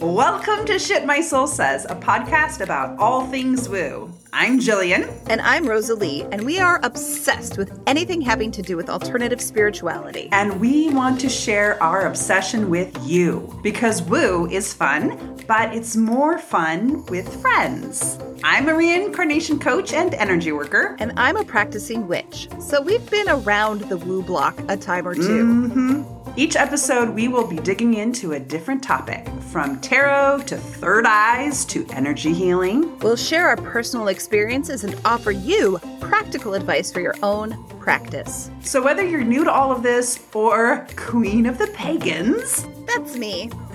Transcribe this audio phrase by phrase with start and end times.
[0.00, 4.10] Welcome to Shit My Soul Says, a podcast about all things woo.
[4.32, 5.12] I'm Jillian.
[5.28, 10.30] And I'm Rosalie, and we are obsessed with anything having to do with alternative spirituality.
[10.32, 15.94] And we want to share our obsession with you because woo is fun, but it's
[15.94, 18.18] more fun with friends.
[18.42, 20.96] I'm a reincarnation coach and energy worker.
[20.98, 22.48] And I'm a practicing witch.
[22.58, 26.21] So we've been around the woo block a time or 2 Mm-hmm.
[26.34, 31.66] Each episode, we will be digging into a different topic from tarot to third eyes
[31.66, 32.98] to energy healing.
[33.00, 38.50] We'll share our personal experiences and offer you practical advice for your own practice.
[38.62, 43.50] So, whether you're new to all of this or queen of the pagans, that's me.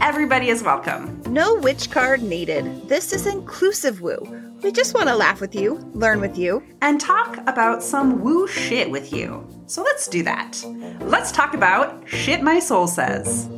[0.00, 1.22] Everybody is welcome.
[1.28, 2.88] No witch card needed.
[2.88, 4.45] This is inclusive woo.
[4.62, 8.48] We just want to laugh with you, learn with you, and talk about some woo
[8.48, 9.46] shit with you.
[9.66, 10.64] So let's do that.
[11.00, 13.48] Let's talk about shit my soul says.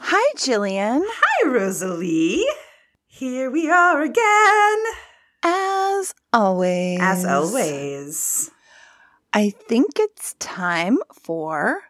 [0.00, 1.02] Hi, Jillian.
[1.04, 2.44] Hi, Rosalie.
[3.06, 4.84] Here we are again.
[5.42, 6.98] As always.
[7.00, 8.50] As always.
[9.32, 11.82] I think it's time for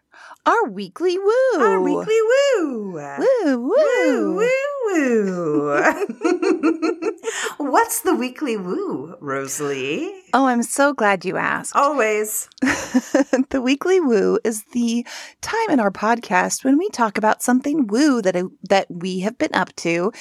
[0.47, 1.58] our weekly woo.
[1.61, 2.92] Our weekly woo.
[2.92, 4.36] Woo, woo.
[4.36, 6.91] Woo, woo, woo.
[7.67, 10.12] What's the weekly woo, Rosalie?
[10.34, 11.75] Oh, I'm so glad you asked.
[11.75, 12.47] Always.
[12.61, 15.07] the weekly woo is the
[15.41, 18.37] time in our podcast when we talk about something woo that,
[18.69, 20.12] that we have been up to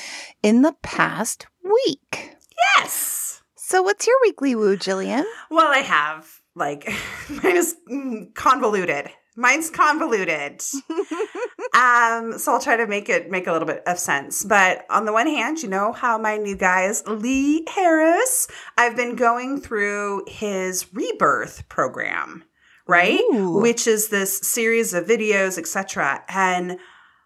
[0.41, 2.33] in the past week.
[2.77, 3.41] Yes.
[3.55, 5.25] So, what's your weekly woo, Jillian?
[5.51, 6.87] Well, I have like
[7.29, 9.09] mine is mm, convoluted.
[9.35, 10.61] Mine's convoluted.
[11.73, 14.43] um, so I'll try to make it make a little bit of sense.
[14.43, 18.47] But on the one hand, you know how my new guy is Lee Harris.
[18.77, 22.43] I've been going through his rebirth program,
[22.87, 23.19] right?
[23.33, 23.59] Ooh.
[23.59, 26.23] Which is this series of videos, etc.
[26.29, 26.77] And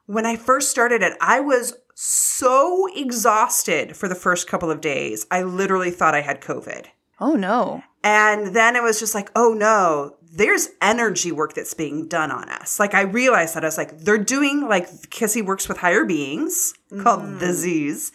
[0.05, 5.25] when I first started it, I was so exhausted for the first couple of days.
[5.31, 6.86] I literally thought I had COVID.
[7.20, 7.83] Oh no.
[8.03, 12.48] And then it was just like, oh no, there's energy work that's being done on
[12.49, 12.80] us.
[12.80, 16.05] Like I realized that I was like, they're doing like because he works with higher
[16.05, 17.02] beings mm-hmm.
[17.02, 18.11] called the Z's,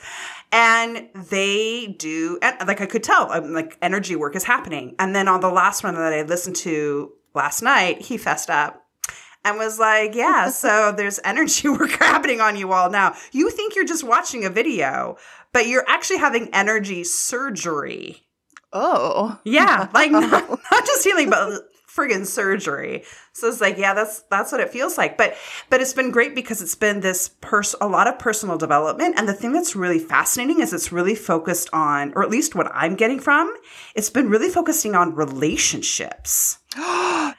[0.52, 4.94] and they do like I could tell um, like energy work is happening.
[5.00, 8.86] And then on the last one that I listened to last night, he fessed up
[9.44, 13.16] and was like, yeah, so there's energy work happening on you all now.
[13.32, 15.16] You think you're just watching a video,
[15.52, 18.22] but you're actually having energy surgery.
[18.72, 19.40] Oh.
[19.44, 23.04] Yeah, like not, not just healing, but friggin' surgery.
[23.32, 25.16] So it's like, yeah, that's that's what it feels like.
[25.16, 25.34] But
[25.70, 29.14] but it's been great because it's been this pers- a lot of personal development.
[29.16, 32.70] And the thing that's really fascinating is it's really focused on, or at least what
[32.74, 33.52] I'm getting from,
[33.94, 36.58] it's been really focusing on relationships.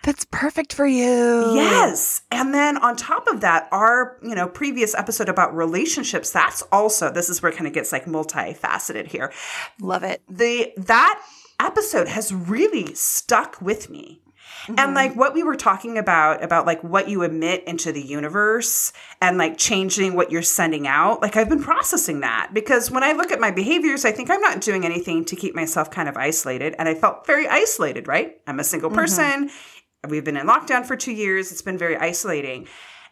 [0.03, 1.56] That's perfect for you.
[1.56, 2.22] Yes.
[2.30, 7.09] And then on top of that, our, you know, previous episode about relationships, that's also
[7.09, 9.31] this is where it kind of gets like multifaceted here.
[9.80, 10.22] Love it.
[10.30, 11.24] The that
[11.59, 14.22] episode has really stuck with me.
[14.63, 14.79] Mm-hmm.
[14.79, 18.94] And like what we were talking about, about like what you emit into the universe
[19.22, 23.12] and like changing what you're sending out, like I've been processing that because when I
[23.12, 26.16] look at my behaviors, I think I'm not doing anything to keep myself kind of
[26.16, 26.75] isolated.
[26.79, 28.40] And I felt very isolated, right?
[28.47, 29.50] I'm a single person.
[29.50, 30.09] Mm-hmm.
[30.09, 31.52] We've been in lockdown for two years.
[31.52, 32.68] It's been very isolating.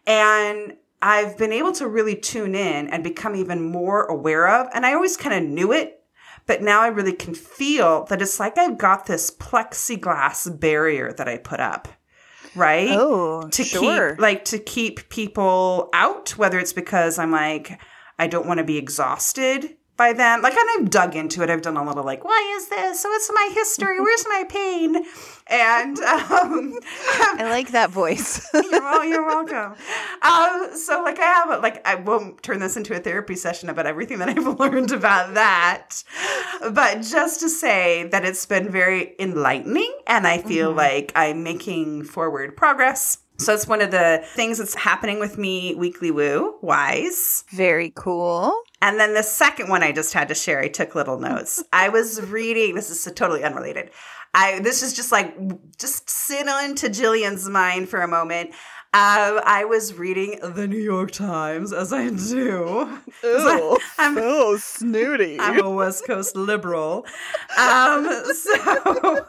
[0.07, 4.85] And I've been able to really tune in and become even more aware of, and
[4.85, 6.00] I always kind of knew it
[6.51, 11.29] but now I really can feel that it's like I've got this plexiglass barrier that
[11.29, 11.88] I put up.
[12.57, 12.89] Right?
[12.91, 14.09] Oh, to sure.
[14.09, 17.79] keep like to keep people out, whether it's because I'm like,
[18.19, 20.41] I don't want to be exhausted by them.
[20.41, 21.51] Like, and I've dug into it.
[21.51, 23.03] I've done a little like, why is this?
[23.03, 24.00] What's my history?
[24.00, 25.06] Where's my pain?
[25.45, 26.79] And um,
[27.13, 28.50] I like that voice.
[28.53, 29.75] you're, you're welcome.
[30.23, 33.85] Um, so, like, I have like I won't turn this into a therapy session about
[33.85, 36.03] everything that I've learned about that,
[36.72, 40.78] but just to say that it's been very enlightening, and I feel mm-hmm.
[40.78, 43.19] like I'm making forward progress.
[43.37, 47.43] So it's one of the things that's happening with me weekly woo wise.
[47.49, 48.53] Very cool.
[48.81, 51.63] And then the second one I just had to share, I took little notes.
[51.73, 53.91] I was reading, this is totally unrelated.
[54.33, 55.35] I this is just like
[55.78, 58.51] just sit on to Jillian's mind for a moment.
[58.93, 62.99] Um, I was reading the New York Times as I do.
[63.23, 65.40] Ew, I'm so snooty.
[65.40, 67.05] I'm a West Coast liberal.
[67.58, 68.03] Um,
[68.35, 68.53] so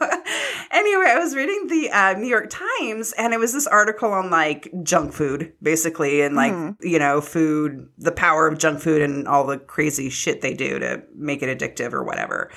[0.69, 4.29] anyway, I was reading the uh, New York Times, and it was this article on
[4.29, 6.75] like junk food, basically, and like mm.
[6.81, 10.77] you know, food, the power of junk food, and all the crazy shit they do
[10.79, 12.51] to make it addictive or whatever.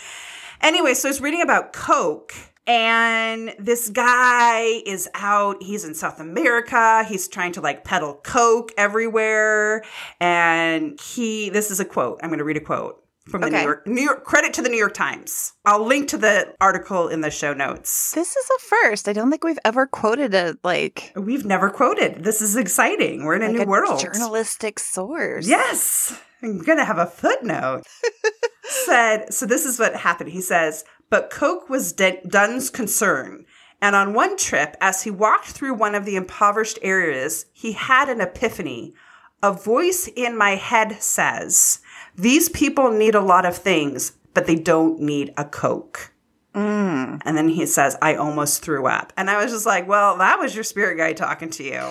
[0.61, 2.35] Anyway, so I was reading about Coke.
[2.67, 5.63] And this guy is out.
[5.63, 7.05] He's in South America.
[7.05, 9.85] He's trying to like peddle Coke everywhere.
[10.21, 12.19] And he, this is a quote.
[12.23, 13.59] I'm going to read a quote from the Okay.
[13.59, 15.53] New York, New York, credit to the New York Times.
[15.65, 18.13] I'll link to the article in the show notes.
[18.13, 19.09] This is a first.
[19.09, 22.25] I don't think we've ever quoted a like, We've never quoted.
[22.25, 23.25] This is exciting.
[23.25, 24.01] We're in a like new a world.
[24.01, 25.47] journalistic source.
[25.49, 26.21] Yes.
[26.43, 27.83] I'm going to have a footnote.
[28.69, 30.31] Said, so this is what happened.
[30.31, 33.47] He says, but Coke was D- Dunn's concern.
[33.81, 38.09] And on one trip, as he walked through one of the impoverished areas, he had
[38.09, 38.95] an epiphany.
[39.43, 41.81] A voice in my head says,
[42.17, 46.13] These people need a lot of things, but they don't need a Coke.
[46.57, 47.21] Mm.
[47.27, 49.13] And then he says, I almost threw up.
[49.19, 51.83] And I was just like, well, that was your spirit guide talking to you.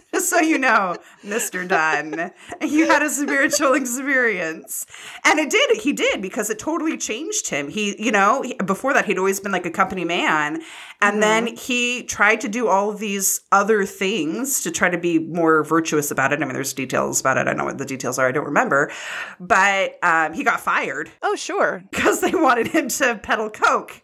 [0.16, 1.66] just so you know, Mr.
[1.68, 2.32] Dunn,
[2.62, 4.86] you had a spiritual experience.
[5.24, 5.76] And it did.
[5.82, 7.68] He did because it totally changed him.
[7.68, 10.62] He, you know, he- before that, he'd always been like a company man.
[11.02, 15.18] And then he tried to do all of these other things to try to be
[15.18, 16.40] more virtuous about it.
[16.40, 17.40] I mean, there's details about it.
[17.40, 18.26] I don't know what the details are.
[18.26, 18.90] I don't remember.
[19.38, 21.82] But um, he got fired Oh, sure.
[21.90, 24.00] because they wanted him to peddle coke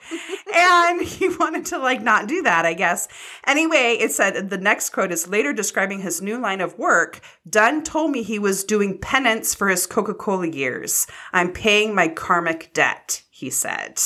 [0.55, 3.09] and he wanted to like not do that i guess
[3.47, 7.83] anyway it said the next quote is later describing his new line of work dunn
[7.83, 11.07] told me he was doing penance for his coca-cola years.
[11.33, 14.01] I'm paying my karmic debt he said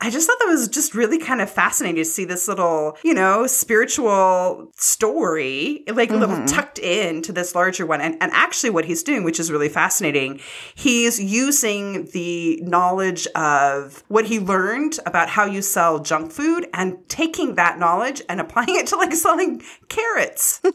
[0.00, 3.12] I just thought that was just really kind of fascinating to see this little, you
[3.12, 6.46] know, spiritual story, like a little mm-hmm.
[6.46, 8.00] tucked into this larger one.
[8.00, 10.40] And, and actually, what he's doing, which is really fascinating,
[10.76, 16.96] he's using the knowledge of what he learned about how you sell junk food and
[17.08, 20.62] taking that knowledge and applying it to like selling carrots.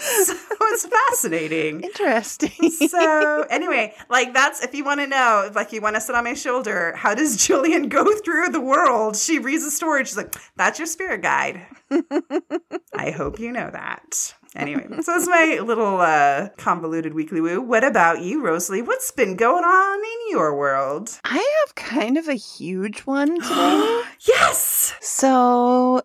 [0.24, 2.70] so it's fascinating Interesting.
[2.88, 6.14] so anyway, like that's if you want to know, if like you want to sit
[6.14, 9.16] on my shoulder, how does Jillian go through the world?
[9.16, 10.04] She reads a story.
[10.04, 11.66] She's like, "That's your spirit guide."
[12.94, 14.34] I hope you know that.
[14.56, 17.60] Anyway, so that's my little uh, convoluted weekly woo.
[17.60, 18.82] What about you, Rosalie?
[18.82, 21.20] What's been going on in your world?
[21.24, 21.36] I
[21.66, 24.02] have kind of a huge one today.
[24.26, 24.94] Yes.
[25.00, 26.02] so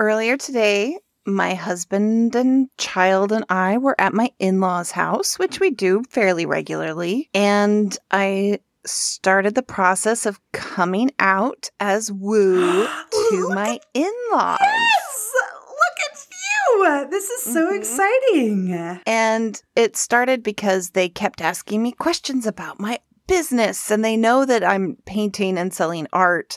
[0.00, 0.98] earlier today,
[1.28, 6.02] my husband and child and I were at my in law's house, which we do
[6.10, 7.28] fairly regularly.
[7.34, 12.86] And I started the process of coming out as woo
[13.30, 14.58] to my in laws.
[14.60, 15.32] Yes.
[15.68, 17.10] Look at you.
[17.10, 17.76] This is so Mhm.
[17.76, 19.00] exciting.
[19.06, 24.44] And it started because they kept asking me questions about my business and they know
[24.46, 26.56] that I'm painting and selling art.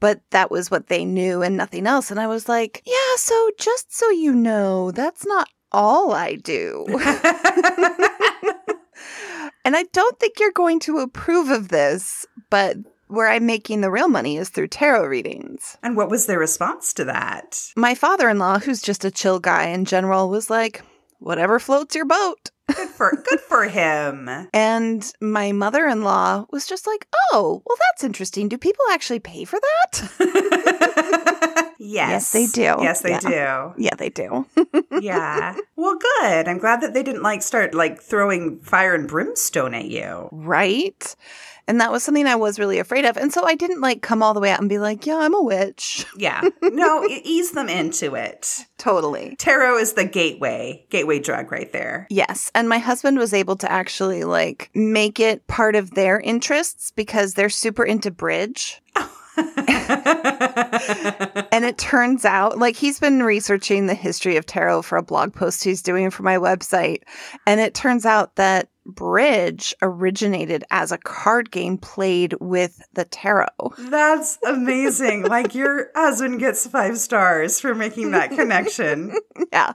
[0.00, 2.10] But that was what they knew and nothing else.
[2.10, 6.86] And I was like, yeah, so just so you know, that's not all I do.
[9.64, 12.76] and I don't think you're going to approve of this, but
[13.08, 15.76] where I'm making the real money is through tarot readings.
[15.82, 17.60] and what was their response to that?
[17.76, 20.82] My father in law, who's just a chill guy in general, was like,
[21.20, 22.50] whatever floats your boat.
[22.74, 24.28] Good for good for him.
[24.54, 28.48] And my mother in law was just like, oh, well, that's interesting.
[28.48, 31.72] Do people actually pay for that?
[31.78, 32.32] yes.
[32.32, 32.76] they do.
[32.80, 33.74] Yes, they do.
[33.76, 34.46] Yeah, they do.
[35.00, 35.56] Yeah.
[35.76, 36.46] Well, good.
[36.46, 40.28] I'm glad that they didn't like start like throwing fire and brimstone at you.
[40.30, 41.16] right.
[41.70, 43.16] And that was something I was really afraid of.
[43.16, 45.34] And so I didn't like come all the way out and be like, yeah, I'm
[45.34, 46.04] a witch.
[46.16, 46.42] Yeah.
[46.60, 48.66] No, ease them into it.
[48.76, 49.36] Totally.
[49.36, 52.08] Tarot is the gateway, gateway drug right there.
[52.10, 52.50] Yes.
[52.54, 57.34] And my husband was able to actually like make it part of their interests because
[57.34, 58.82] they're super into bridge.
[61.52, 65.34] And it turns out, like, he's been researching the history of tarot for a blog
[65.34, 67.02] post he's doing for my website.
[67.46, 73.46] And it turns out that bridge originated as a card game played with the tarot.
[73.78, 75.24] That's amazing.
[75.24, 79.14] like your husband gets five stars for making that connection.
[79.52, 79.72] Yeah.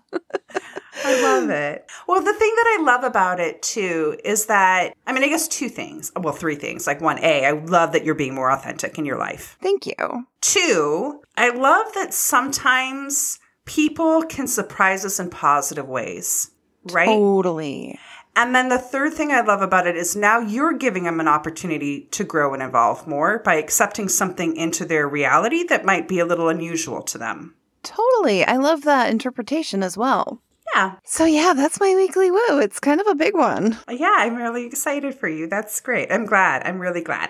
[1.04, 1.86] I love it.
[2.08, 5.48] Well, the thing that I love about it too is that, I mean, I guess
[5.48, 6.12] two things.
[6.16, 6.88] Well, three things.
[6.88, 9.58] Like, one, A, I love that you're being more authentic in your life.
[9.62, 10.28] Thank you.
[10.42, 16.52] Two, I love that sometimes people can surprise us in positive ways,
[16.92, 17.06] right?
[17.08, 18.00] Totally.
[18.36, 21.28] And then the third thing I love about it is now you're giving them an
[21.28, 26.20] opportunity to grow and evolve more by accepting something into their reality that might be
[26.20, 27.56] a little unusual to them.
[27.84, 28.44] Totally.
[28.44, 30.42] I love that interpretation as well.
[30.74, 30.96] Yeah.
[31.06, 32.60] So, yeah, that's my weekly woo.
[32.60, 33.78] It's kind of a big one.
[33.90, 35.48] Yeah, I'm really excited for you.
[35.48, 36.12] That's great.
[36.12, 36.64] I'm glad.
[36.66, 37.30] I'm really glad.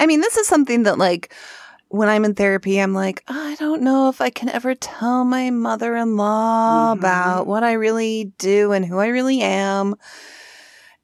[0.00, 1.34] I mean, this is something that, like,
[1.94, 5.50] when I'm in therapy, I'm like, I don't know if I can ever tell my
[5.50, 6.98] mother in law Mhm.
[6.98, 9.94] about what I really do and who I really am.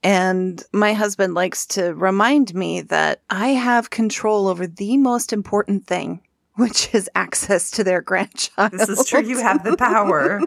[0.02, 5.86] And my husband likes to remind me that I have control over the most important
[5.86, 6.22] thing,
[6.56, 8.72] which is access to their grandchild.
[8.72, 9.22] This is true.
[9.22, 10.40] You have the power.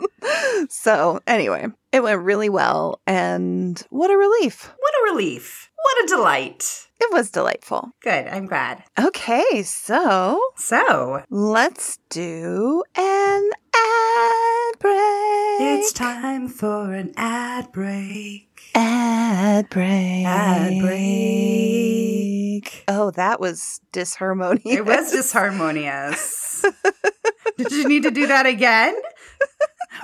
[0.70, 3.00] so, anyway, it went really well.
[3.06, 4.72] And what a relief.
[4.78, 5.70] What a relief.
[5.82, 6.85] What a delight.
[6.98, 7.90] It was delightful.
[8.02, 8.26] Good.
[8.28, 8.82] I'm glad.
[8.98, 15.78] Okay, so So, let's do an ad break.
[15.78, 18.48] it's time for an ad break.
[18.74, 20.26] ad break.
[20.26, 22.84] Ad break.
[22.88, 24.62] Oh, that was disharmonious.
[24.64, 26.64] It was disharmonious.
[27.58, 28.94] Did you need to do that again?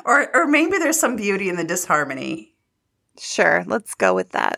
[0.04, 2.54] Or, or maybe there's some beauty in the disharmony.
[3.18, 4.56] Sure, let's go with that.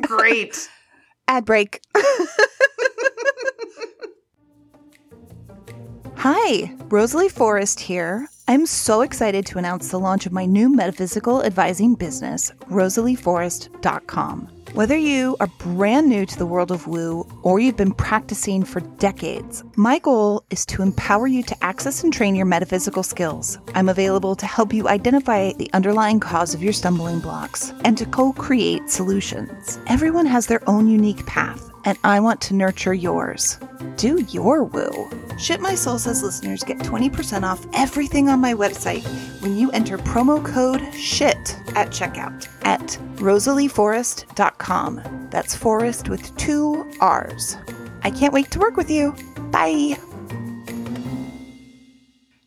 [0.02, 0.68] Great.
[1.30, 1.80] Ad break.
[6.16, 8.28] Hi, Rosalie Forrest here.
[8.48, 14.59] I'm so excited to announce the launch of my new metaphysical advising business, rosalieforrest.com.
[14.72, 18.78] Whether you are brand new to the world of woo or you've been practicing for
[18.98, 23.58] decades, my goal is to empower you to access and train your metaphysical skills.
[23.74, 28.06] I'm available to help you identify the underlying cause of your stumbling blocks and to
[28.06, 29.80] co create solutions.
[29.88, 33.58] Everyone has their own unique path, and I want to nurture yours.
[33.96, 35.10] Do your woo.
[35.38, 39.04] Shit My Soul Says listeners get 20% off everything on my website
[39.42, 42.80] when you enter promo code SHIT at checkout at
[43.16, 45.28] rosalieforrest.com.
[45.30, 47.56] That's forest with two R's.
[48.02, 49.14] I can't wait to work with you.
[49.50, 49.96] Bye.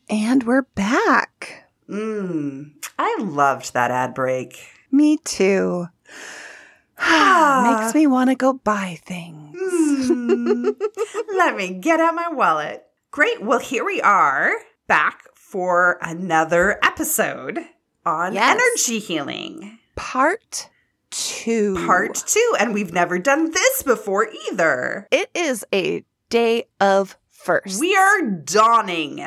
[0.09, 1.69] And we're back.
[1.89, 2.71] Mmm.
[2.99, 4.57] I loved that ad break.
[4.91, 5.87] Me too.
[7.09, 9.55] Makes me want to go buy things.
[10.07, 10.69] Hmm.
[11.37, 12.85] Let me get out my wallet.
[13.11, 13.41] Great.
[13.43, 14.51] Well, here we are
[14.87, 17.59] back for another episode
[18.05, 18.59] on Yes.
[18.59, 19.79] energy healing.
[19.95, 20.69] Part
[21.11, 21.75] two.
[21.85, 22.53] Part two.
[22.59, 25.07] And we've never done this before either.
[25.11, 27.79] It is a day of first.
[27.79, 29.23] We are dawning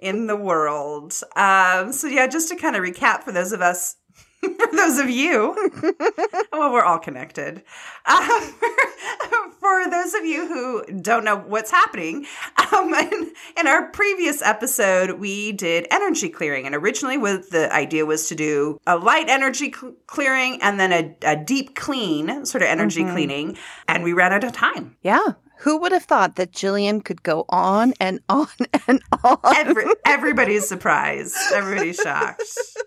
[0.00, 1.14] in the world.
[1.36, 3.96] Um, so yeah, just to kind of recap for those of us,
[4.40, 5.70] for those of you,
[6.52, 7.62] well, we're all connected.
[8.08, 12.26] Um, for those of you who don't know what's happening,
[12.72, 18.06] um, in, in our previous episode, we did energy clearing, and originally, with the idea
[18.06, 22.62] was to do a light energy cl- clearing and then a, a deep clean, sort
[22.62, 24.96] of energy cleaning, and we ran out of time.
[25.02, 25.32] Yeah.
[25.60, 28.46] Who would have thought that Jillian could go on and on
[28.86, 29.38] and on?
[29.56, 31.36] Every, everybody's surprised.
[31.52, 32.42] Everybody's shocked.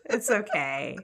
[0.06, 0.98] It's okay.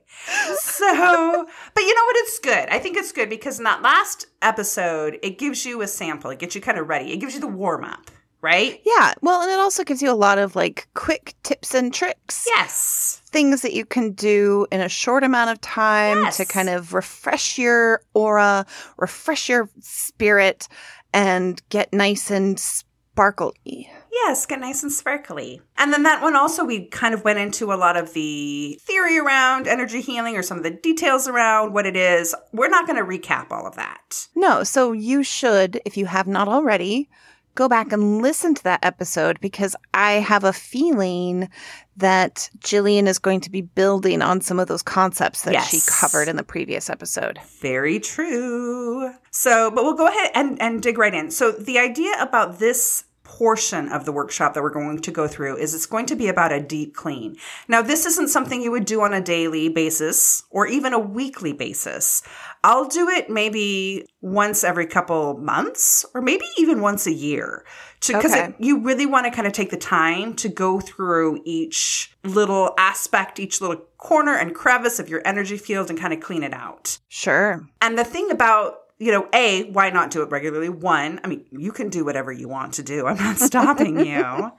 [0.60, 2.16] So, but you know what?
[2.18, 2.70] It's good.
[2.70, 6.32] I think it's good because in that last episode, it gives you a sample.
[6.32, 7.12] It gets you kind of ready.
[7.14, 8.82] It gives you the warm up, right?
[8.86, 9.14] Yeah.
[9.22, 12.46] Well, and it also gives you a lot of like quick tips and tricks.
[12.48, 13.22] Yes.
[13.26, 16.38] Things that you can do in a short amount of time Yes.
[16.38, 18.66] to kind of refresh your aura,
[18.98, 20.68] refresh your spirit,
[21.14, 23.90] and get nice and sparkly.
[24.12, 25.62] Yes, get nice and sparkly.
[25.78, 29.20] And then that one also, we kind of went into a lot of the theory
[29.20, 32.36] around energy healing or some of the details around what it is.
[32.52, 34.28] We're not going to recap all of that.
[34.36, 37.10] No, so you should, if you have not already,
[37.58, 41.50] go back and listen to that episode because I have a feeling
[41.98, 46.28] that Jillian is going to be building on some of those concepts that she covered
[46.28, 47.40] in the previous episode.
[47.60, 49.12] Very true.
[49.32, 51.32] So, but we'll go ahead and, and dig right in.
[51.32, 55.58] So, the idea about this portion of the workshop that we're going to go through
[55.58, 57.36] is it's going to be about a deep clean.
[57.68, 61.52] Now, this isn't something you would do on a daily basis or even a weekly
[61.54, 62.24] basis.
[62.64, 67.66] I'll do it maybe once every couple months or maybe even once a year
[68.06, 68.54] because Okay.
[68.60, 73.40] you really want to kind of take the time to go through each little aspect,
[73.40, 76.98] each little corner and crevice of your energy field and kind of clean it out.
[77.10, 77.68] Sure.
[77.82, 80.70] And the thing about, you know, A, why not do it regularly?
[80.70, 83.06] One, I mean, you can do whatever you want to do.
[83.08, 84.52] I'm not stopping you.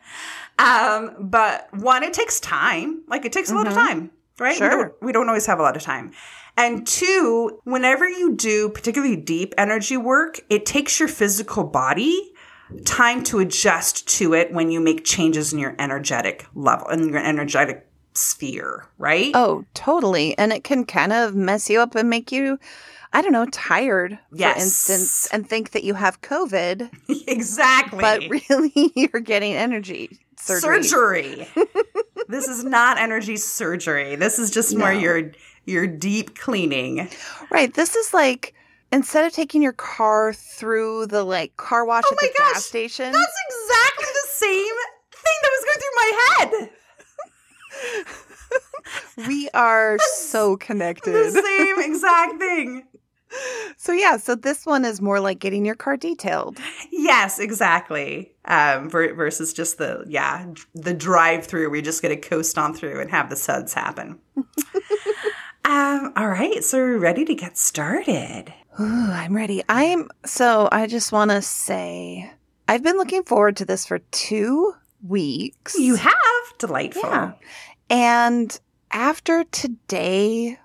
[0.59, 3.03] Um, but one, it takes time.
[3.09, 4.53] Like it takes a lot of time, right?
[4.53, 4.71] We Sure.
[4.71, 6.13] don't, we don't always have a lot of time.
[6.57, 12.33] And two, whenever you do particularly deep energy work, it takes your physical body
[12.85, 17.19] time to adjust to it when you make changes in your energetic level, in your
[17.25, 19.31] energetic sphere, right?
[19.35, 20.37] Oh, totally.
[20.37, 22.59] And it can kind of mess you up and make you,
[23.13, 24.57] I don't know, tired, Yes.
[24.57, 26.91] for instance, and think that you have COVID,
[27.27, 28.01] exactly.
[28.01, 30.83] but really you're getting energy surgery.
[30.85, 31.49] surgery.
[32.29, 34.15] this is not energy surgery.
[34.17, 35.33] This is just more your
[35.65, 37.09] your deep cleaning.
[37.51, 37.73] Right.
[37.75, 38.55] This is like
[38.93, 42.65] instead of taking your car through the like car wash Oh at the gosh, gas
[42.67, 43.13] station.
[43.13, 44.75] That's exactly the same
[45.13, 46.71] thing that was going through my head.
[49.29, 51.33] we are so the connected.
[51.33, 52.85] same exact thing.
[53.77, 56.59] So yeah, so this one is more like getting your car detailed.
[56.91, 58.33] Yes, exactly.
[58.45, 61.71] Um, ver- versus just the yeah the drive through.
[61.71, 64.19] We just get to coast on through and have the suds happen.
[65.65, 68.53] um, all right, so we're ready to get started.
[68.81, 69.63] Ooh, I'm ready.
[69.69, 72.31] I'm so I just want to say
[72.67, 74.75] I've been looking forward to this for 2
[75.07, 75.79] weeks.
[75.79, 76.13] You have
[76.59, 77.09] delightful.
[77.09, 77.33] Yeah.
[77.91, 78.59] And
[78.91, 80.59] after today,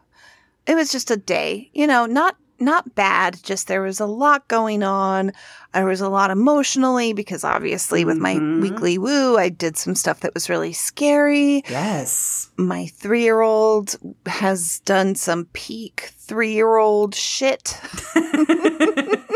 [0.66, 4.48] it was just a day, you know, not not bad, just there was a lot
[4.48, 5.32] going on.
[5.74, 8.62] There was a lot emotionally because obviously with my Mhm.
[8.62, 11.64] weekly woo, I did some stuff that was really scary.
[11.70, 12.50] Yes.
[12.58, 13.96] My 3-year-old
[14.28, 17.78] has done some peak 3-year-old shit.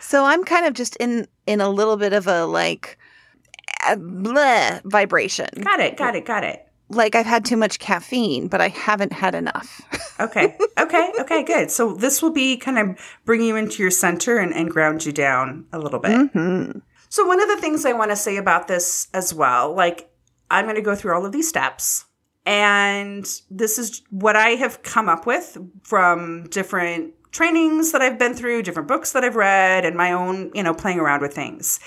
[0.00, 2.98] So I'm kind of just in in a little bit of a like
[3.86, 5.48] bleh vibration.
[5.62, 5.96] got it.
[5.96, 6.24] Got it.
[6.24, 6.66] Got it.
[6.94, 9.80] Like I've had too much caffeine, but I haven't had enough.
[10.20, 10.56] Okay.
[10.78, 11.12] Okay.
[11.20, 11.42] Okay.
[11.44, 11.70] Good.
[11.70, 15.12] So this will be kind of bring you into your center and, and ground you
[15.12, 16.30] down a little bit.
[16.32, 16.70] hmm
[17.08, 20.10] So one of the things I want to say about this as well, like
[20.50, 22.06] I'm going to go through all of these steps
[22.44, 28.34] and this is what I have come up with from different trainings that I've been
[28.34, 31.78] through, different books that I've read and my own, you know, playing around with things.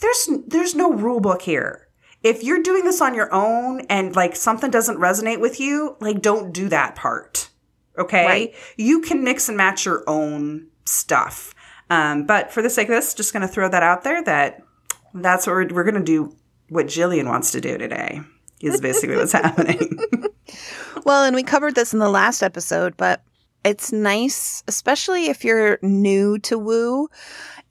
[0.00, 1.87] There's there's no rule book here.
[2.22, 6.20] If you're doing this on your own and like something doesn't resonate with you, like
[6.20, 7.50] don't do that part.
[7.96, 8.26] Okay?
[8.26, 8.54] Right.
[8.76, 11.54] You can mix and match your own stuff.
[11.90, 14.62] Um, but for the sake of this, just going to throw that out there that
[15.14, 16.36] that's what we're, we're going to do
[16.68, 18.20] what Jillian wants to do today
[18.60, 19.98] is basically what's happening.
[21.04, 23.22] Well, and we covered this in the last episode, but
[23.64, 27.08] it's nice, especially if you're new to woo.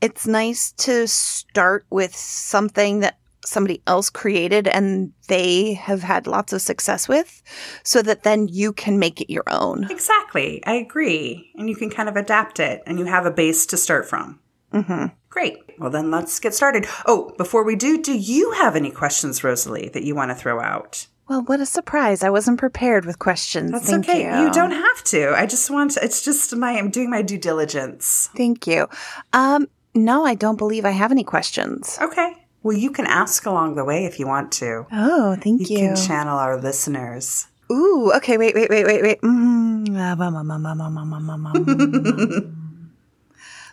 [0.01, 6.53] It's nice to start with something that somebody else created and they have had lots
[6.53, 7.41] of success with
[7.83, 9.87] so that then you can make it your own.
[9.89, 10.63] exactly.
[10.65, 11.51] I agree.
[11.55, 14.39] And you can kind of adapt it and you have a base to start from.
[14.71, 15.57] hmm Great.
[15.77, 16.87] Well, then let's get started.
[17.05, 20.59] Oh, before we do, do you have any questions, Rosalie, that you want to throw
[20.59, 21.05] out?
[21.29, 22.23] Well, what a surprise.
[22.23, 23.71] I wasn't prepared with questions.
[23.71, 24.21] That's Thank okay.
[24.23, 24.45] you.
[24.45, 25.35] You don't have to.
[25.35, 28.29] I just want to, it's just my, I'm doing my due diligence.
[28.35, 28.87] Thank you.
[29.33, 31.99] Um, no, I don't believe I have any questions.
[32.01, 32.33] Okay.
[32.67, 34.85] Well, you can ask along the way if you want to.
[34.91, 35.77] Oh, thank you.
[35.77, 37.47] You can channel our listeners.
[37.71, 39.21] Ooh, okay, wait, wait, wait, wait, wait.
[39.21, 39.95] Mm-hmm.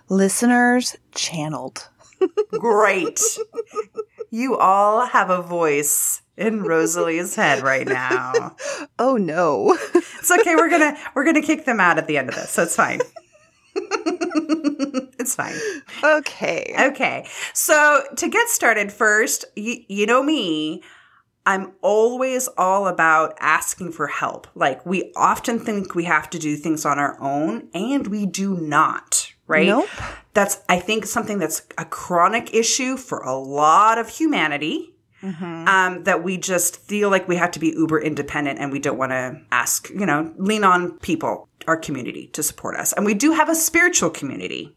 [0.09, 1.89] listeners channeled.
[2.53, 3.21] Great.
[4.31, 8.55] You all have a voice in Rosalie's head right now.
[9.01, 9.77] Oh no.
[9.95, 12.63] it's okay, we're gonna we're gonna kick them out at the end of this, so
[12.63, 13.01] it's fine.
[15.19, 15.55] it's fine.
[16.03, 16.75] okay.
[16.79, 17.27] Okay.
[17.53, 20.83] So to get started first, you, you know me,
[21.47, 24.47] I'm always all about asking for help.
[24.55, 28.57] Like we often think we have to do things on our own and we do
[28.57, 29.67] not, right?
[29.67, 29.89] Nope.
[30.33, 34.91] That's I think something that's a chronic issue for a lot of humanity.
[35.23, 35.67] Mhm.
[35.67, 38.99] Um, that we just feel like we have to be uber independent and we don't
[38.99, 42.93] want to ask, you know, lean on people, our community to support us.
[42.93, 44.77] And we do have a spiritual community.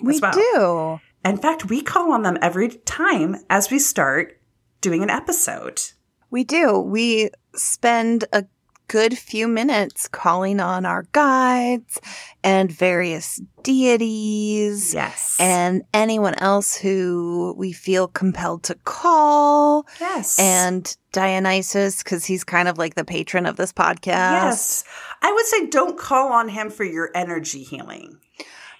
[0.00, 0.32] We as well.
[0.32, 1.00] do.
[1.28, 4.40] In fact, we call on them every time as we start
[4.80, 5.82] doing an episode.
[6.30, 6.78] We do.
[6.78, 8.44] We spend a
[8.88, 12.00] good few minutes calling on our guides
[12.42, 14.94] and various deities.
[14.94, 15.36] Yes.
[15.38, 19.86] And anyone else who we feel compelled to call.
[20.00, 20.38] yes.
[20.38, 24.06] and Dionysus because he's kind of like the patron of this podcast.
[24.06, 24.84] yes.
[25.22, 28.18] I would say don't call on him for your energy healing.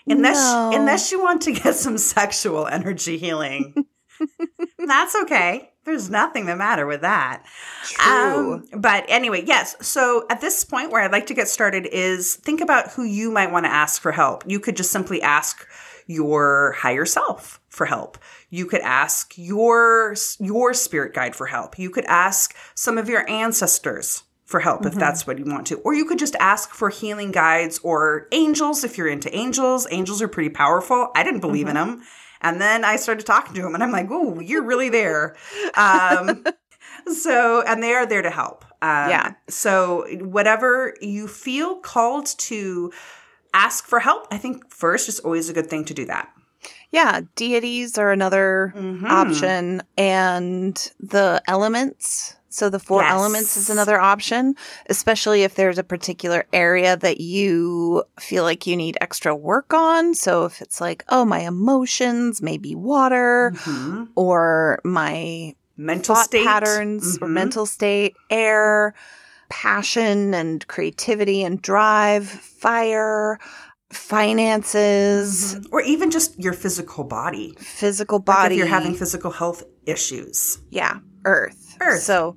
[0.06, 0.70] Unless No.
[0.72, 3.84] unless you want to get some sexual energy healing.
[4.78, 5.70] That's okay.
[5.88, 7.44] There's nothing the matter with that.
[7.82, 8.54] True.
[8.54, 9.74] Um, but anyway, yes.
[9.80, 13.30] So at this point where I'd like to get started is think about who you
[13.30, 14.44] might want to ask for help.
[14.46, 15.66] You could just simply ask
[16.06, 18.18] your higher self for help.
[18.50, 21.78] You could ask your your spirit guide for help.
[21.78, 25.76] You could ask some of your ancestors for help if that's what you want to.
[25.80, 29.86] Or you could just ask for healing guides or angels if you're into angels.
[29.90, 31.10] Angels are pretty powerful.
[31.14, 32.02] I didn't believe in them.
[32.40, 35.36] And then I started talking to him and I'm like, "Oh, you're really there."
[35.76, 36.44] Um
[37.12, 39.32] so and they are there to help um, Yeah.
[39.48, 42.92] so whatever you feel called to
[43.54, 46.28] ask for help i think first is always a good thing to do that
[46.90, 49.10] yeah, deities are another Mhm.
[49.10, 52.34] option, and the elements.
[52.50, 53.10] So the four Yes.
[53.12, 54.54] elements is another option,
[54.88, 60.14] especially if there's a particular area that you feel like you need extra work on.
[60.14, 64.08] So if it's like, oh, my emotions, maybe water, Mhm.
[64.16, 67.32] or my mental thought state patterns or Mhm.
[67.32, 68.94] mental state, air,
[69.50, 73.38] passion and creativity and drive, fire,
[73.90, 77.54] finances, or even just your physical body.
[77.58, 78.54] physical Like body.
[78.54, 80.58] if you're having physical health issues.
[80.70, 81.76] yeah, earth.
[81.80, 82.02] Earth.
[82.02, 82.36] So,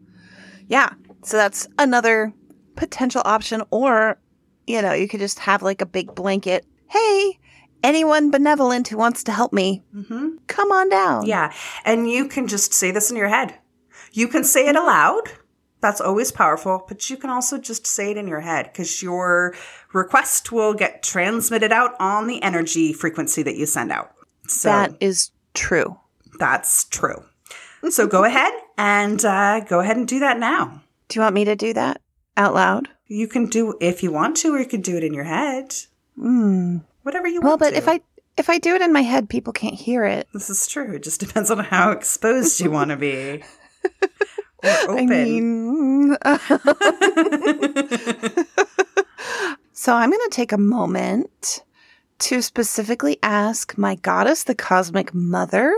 [0.68, 0.94] yeah.
[1.24, 2.34] So that's another
[2.76, 3.64] potential option.
[3.72, 4.20] Or,
[4.68, 6.66] you know, you could just have like a big blanket.
[6.90, 7.40] Hey,
[7.84, 11.26] anyone benevolent who wants to help me, hmm come on down.
[11.26, 11.54] Yeah.
[11.86, 13.56] And you can just say this in your head.
[14.14, 15.24] You can say it aloud.
[15.82, 19.56] That's always powerful, but you can also just say it in your head because your
[19.94, 24.12] request will get transmitted out on the energy frequency that you send out.
[24.48, 25.98] So That is true.
[26.40, 27.24] that's true.
[27.90, 30.82] So go ahead and uh, go ahead and do that now.
[31.08, 32.00] Do you want me to do that
[32.38, 32.88] out loud?
[33.08, 35.76] You can do if you want to, or you can do it in your head.
[36.16, 36.78] Hmm.
[37.02, 37.62] Whatever you Well, want.
[37.62, 37.78] Well, but to.
[37.78, 38.02] if I
[38.38, 40.28] if I do it in my head, people can't hear it.
[40.32, 40.94] this is true.
[40.94, 43.44] It just depends on how exposed you want to be.
[44.64, 46.18] Or I mean,
[49.74, 51.64] so I'm going to take a moment
[52.20, 55.74] to specifically ask my goddess, the cosmic mother,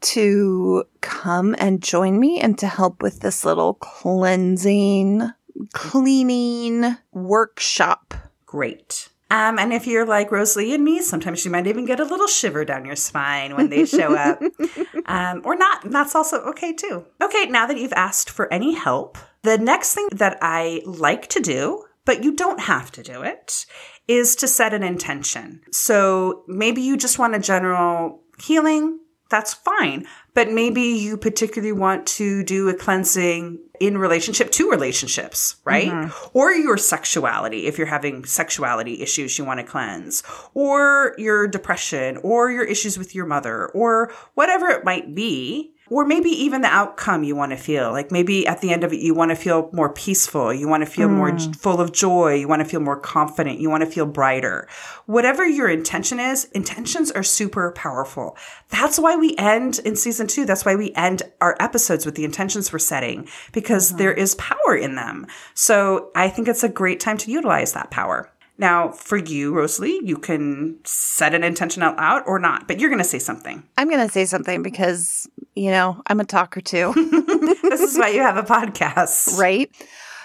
[0.00, 5.30] to come and join me and to help with this little cleansing,
[5.72, 8.14] cleaning workshop.
[8.44, 9.08] Great.
[9.30, 12.28] Um, and if you're like Rosalie and me, sometimes you might even get a little
[12.28, 14.40] shiver down your spine when they show up,
[15.06, 15.84] um, or not.
[15.84, 17.04] And that's also okay too.
[17.20, 21.40] Okay, now that you've asked for any help, the next thing that I like to
[21.40, 23.66] do, but you don't have to do it,
[24.06, 25.62] is to set an intention.
[25.72, 29.00] So maybe you just want a general healing.
[29.28, 30.06] That's fine.
[30.34, 35.88] But maybe you particularly want to do a cleansing in relationship to relationships, right?
[35.88, 36.28] Mm-hmm.
[36.38, 40.22] Or your sexuality, if you're having sexuality issues you want to cleanse,
[40.54, 45.72] or your depression, or your issues with your mother, or whatever it might be.
[45.88, 47.92] Or maybe even the outcome you want to feel.
[47.92, 50.52] Like maybe at the end of it, you want to feel more peaceful.
[50.52, 51.56] You want to feel more j- mm.
[51.56, 52.34] full of joy.
[52.34, 53.60] You want to feel more confident.
[53.60, 54.68] You want to feel brighter.
[55.06, 58.36] Whatever your intention is, intentions are super powerful.
[58.70, 60.44] That's why we end in season two.
[60.44, 63.98] That's why we end our episodes with the intentions we're setting because mm-hmm.
[63.98, 65.26] there is power in them.
[65.54, 68.32] So I think it's a great time to utilize that power.
[68.58, 72.88] Now, for you, Rosalie, you can set an intention out loud or not, but you're
[72.88, 73.62] going to say something.
[73.76, 76.92] I'm going to say something because, you know, I'm a talker too.
[77.62, 79.38] this is why you have a podcast.
[79.38, 79.70] right?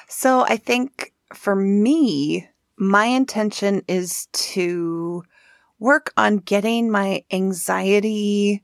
[0.07, 5.23] So I think for me, my intention is to
[5.79, 8.63] work on getting my anxiety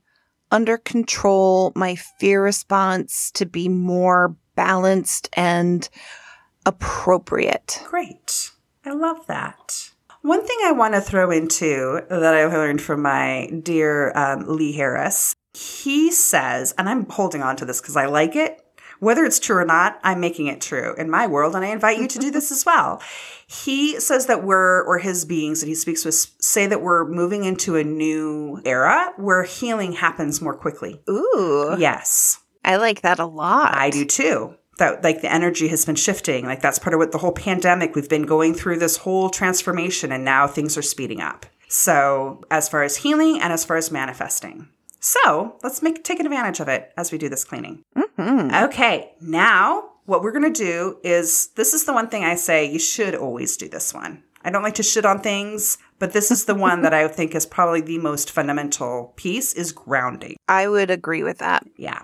[0.50, 5.88] under control, my fear response to be more balanced and
[6.66, 7.82] appropriate.
[7.86, 8.50] Great.
[8.84, 9.90] I love that.
[10.22, 14.72] One thing I want to throw into that I learned from my dear um, Lee
[14.72, 18.62] Harris, he says, and I'm holding on to this because I like it.
[19.00, 21.98] Whether it's true or not, I'm making it true in my world, and I invite
[21.98, 23.00] you to do this as well.
[23.46, 27.44] He says that we're, or his beings that he speaks with, say that we're moving
[27.44, 31.00] into a new era where healing happens more quickly.
[31.08, 32.40] Ooh, Yes.
[32.64, 33.74] I like that a lot.
[33.74, 34.54] I do too.
[34.78, 36.44] That like the energy has been shifting.
[36.44, 40.12] Like that's part of what the whole pandemic we've been going through this whole transformation
[40.12, 41.46] and now things are speeding up.
[41.68, 44.68] So, as far as healing and as far as manifesting.
[45.00, 47.82] So, let's make take advantage of it as we do this cleaning.
[47.96, 48.64] Mhm.
[48.64, 52.64] Okay, now what we're going to do is this is the one thing I say
[52.64, 54.22] you should always do this one.
[54.42, 57.34] I don't like to shit on things, but this is the one that I think
[57.34, 60.36] is probably the most fundamental piece is grounding.
[60.48, 61.64] I would agree with that.
[61.76, 62.02] Yeah.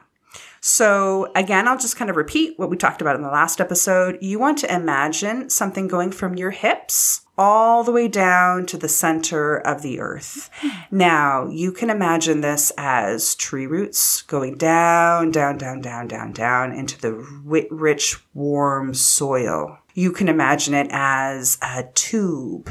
[0.60, 4.18] So, again, I'll just kind of repeat what we talked about in the last episode.
[4.20, 8.88] You want to imagine something going from your hips all the way down to the
[8.88, 10.50] center of the earth.
[10.58, 10.68] Hmm.
[10.90, 16.72] Now, you can imagine this as tree roots going down, down, down, down, down, down
[16.72, 17.12] into the
[17.70, 19.78] rich, warm soil.
[19.94, 22.70] You can imagine it as a tube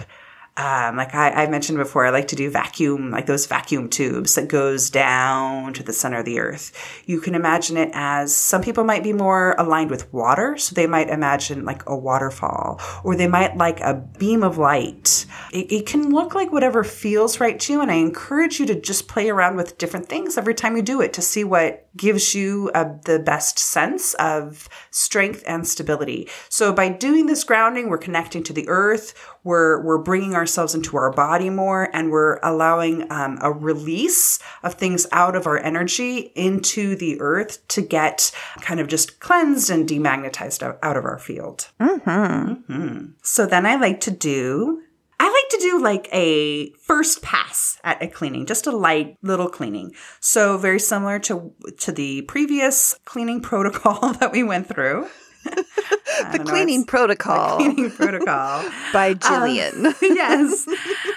[0.55, 4.35] um, like I, I mentioned before, I like to do vacuum, like those vacuum tubes
[4.35, 6.71] that goes down to the center of the earth.
[7.07, 10.85] You can imagine it as some people might be more aligned with water, so they
[10.85, 15.25] might imagine like a waterfall, or they might like a beam of light.
[15.51, 18.79] It, it can look like whatever feels right to you, and I encourage you to
[18.79, 22.33] just play around with different things every time you do it to see what gives
[22.33, 26.27] you uh, the best sense of strength and stability.
[26.49, 29.13] So by doing this grounding, we're connecting to the earth.
[29.43, 34.75] We're we're bringing ourselves into our body more, and we're allowing um, a release of
[34.75, 39.87] things out of our energy into the earth to get kind of just cleansed and
[39.87, 41.69] demagnetized out, out of our field.
[41.79, 43.13] hmm Mhm.
[43.21, 44.81] So then I like to do
[45.23, 49.47] I like to do like a first pass at a cleaning, just a light little
[49.47, 49.93] cleaning.
[50.19, 55.07] So very similar to to the previous cleaning protocol that we went through.
[55.45, 57.57] the cleaning protocol.
[57.57, 59.85] The cleaning protocol by Jillian.
[59.85, 60.67] Um, yes.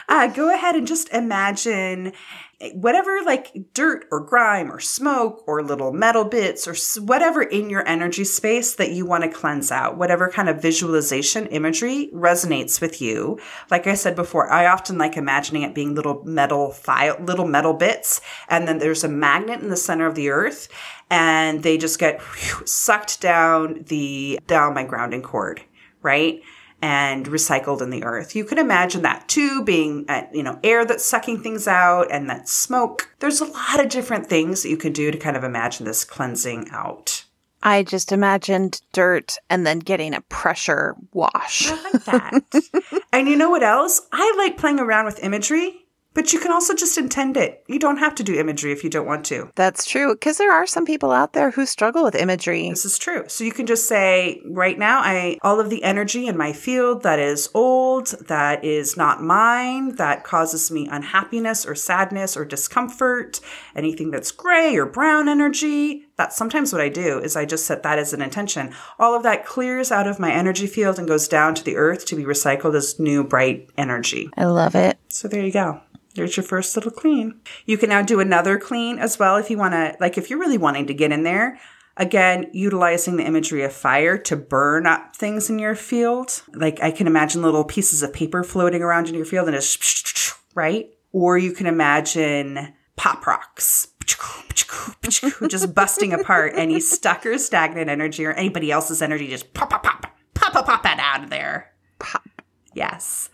[0.09, 2.13] Uh, go ahead and just imagine
[2.73, 7.87] whatever like dirt or grime or smoke or little metal bits or whatever in your
[7.87, 13.03] energy space that you want to cleanse out, whatever kind of visualization imagery resonates with
[13.03, 13.39] you.
[13.71, 17.75] Like I said before, I often like imagining it being little metal file, little metal
[17.75, 18.23] bits.
[18.49, 20.69] And then there's a magnet in the center of the earth
[21.11, 25.63] and they just get whew, sucked down the, down my grounding cord,
[26.01, 26.41] right?
[26.83, 28.37] And recycled in the earth.
[28.37, 32.29] You can imagine that too, being uh, you know air that's sucking things out and
[32.29, 33.11] that smoke.
[33.21, 36.05] There's a lot of different things that you could do to kind of imagine this
[36.05, 37.25] cleansing out.
[37.63, 41.69] I just imagined dirt and then getting a pressure wash.
[41.71, 43.03] I like that.
[43.13, 44.07] and you know what else?
[44.13, 45.86] I like playing around with imagery
[46.17, 47.63] but you can also just intend it.
[47.69, 49.51] You don't have to do imagery if you don't want to.
[49.55, 50.15] That's true.
[50.15, 52.71] Because there are some people out there who struggle with imagery.
[52.71, 53.25] This is true.
[53.29, 57.03] So you can just say, right now, I all of the energy in my field
[57.03, 63.41] that is old, that is not mine, that causes me unhappiness or sadness or discomfort,
[63.75, 66.07] anything that's gray or brown energy.
[66.17, 68.73] That's sometimes what I do is I just set that as an intention.
[68.99, 72.07] All of that clears out of my energy field and goes down to the earth
[72.07, 74.31] to be recycled as new bright energy.
[74.35, 74.97] I love it.
[75.09, 75.81] So there you go.
[76.17, 77.41] There's your first little clean.
[77.67, 80.39] You can now do another clean as well if you want to, like, if you're
[80.39, 81.59] really wanting to get in there.
[81.99, 86.43] Again, utilizing the imagery of fire to burn up things in your field.
[86.53, 90.35] Like, I can imagine little pieces of paper floating around in your field and just,
[90.55, 90.91] right?
[91.13, 93.89] Or you can imagine pop rocks
[95.49, 99.83] just busting apart any stuck or stagnant energy or anybody else's energy just pop, pop,
[99.83, 101.73] pop, pop, pop, pop that out of there.
[101.99, 102.23] Pop.
[102.75, 103.31] Yes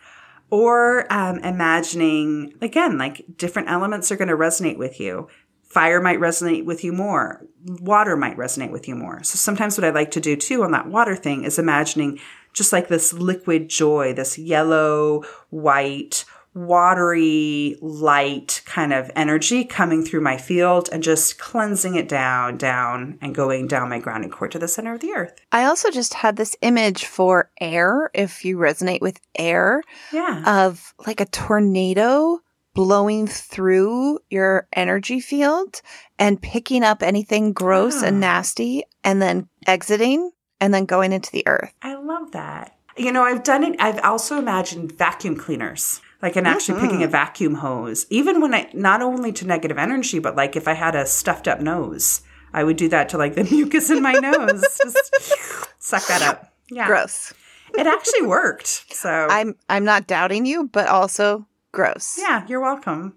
[0.52, 5.26] or um, imagining again like different elements are going to resonate with you.
[5.62, 7.46] Fire might resonate with you more.
[7.64, 9.22] Water might resonate with you more.
[9.22, 12.20] So sometimes what i like to do too on that water thing is imagining
[12.52, 20.20] just like this liquid joy this yellow white watery light kind of energy coming through
[20.20, 24.58] my field and just cleansing it down, down, and going down my grounding cord to
[24.58, 25.40] the center of the earth.
[25.50, 30.66] I also just had this image for air, if you resonate with air, yeah.
[30.66, 32.40] of like a tornado
[32.74, 35.82] blowing through your energy field
[36.18, 38.06] and picking up anything gross oh.
[38.06, 41.74] and nasty and then exiting and then going into the earth.
[41.82, 42.76] I love that.
[42.96, 43.76] You know, I've done it.
[43.78, 46.86] I've also imagined vacuum cleaners like and actually mm-hmm.
[46.86, 48.06] picking a vacuum hose.
[48.08, 51.48] Even when i not only to negative energy but like if i had a stuffed
[51.48, 52.22] up nose
[52.54, 54.62] i would do that to like the mucus in my nose.
[54.82, 55.34] Just
[55.78, 56.52] suck that up.
[56.70, 56.86] Yeah.
[56.86, 57.34] Gross.
[57.76, 59.26] It actually worked so.
[59.28, 62.16] I'm i'm not doubting you but also gross.
[62.18, 63.16] Yeah you're welcome.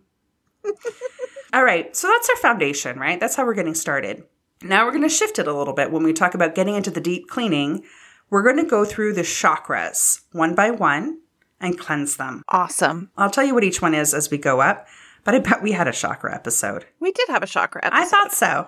[1.54, 3.20] All right so that's our foundation right?
[3.20, 4.24] That's how we're getting started.
[4.62, 5.92] Now we're going to shift it a little bit.
[5.92, 7.84] When we talk about getting into the deep cleaning
[8.30, 11.20] we're going to go through the chakras one by one
[11.66, 12.44] and cleanse them.
[12.50, 13.12] Awesome.
[13.18, 14.88] I'll tell you what each one is as we go up,
[15.24, 16.86] but I bet we had a chakra episode.
[17.00, 18.02] We did have a chakra episode.
[18.02, 18.68] I thought so.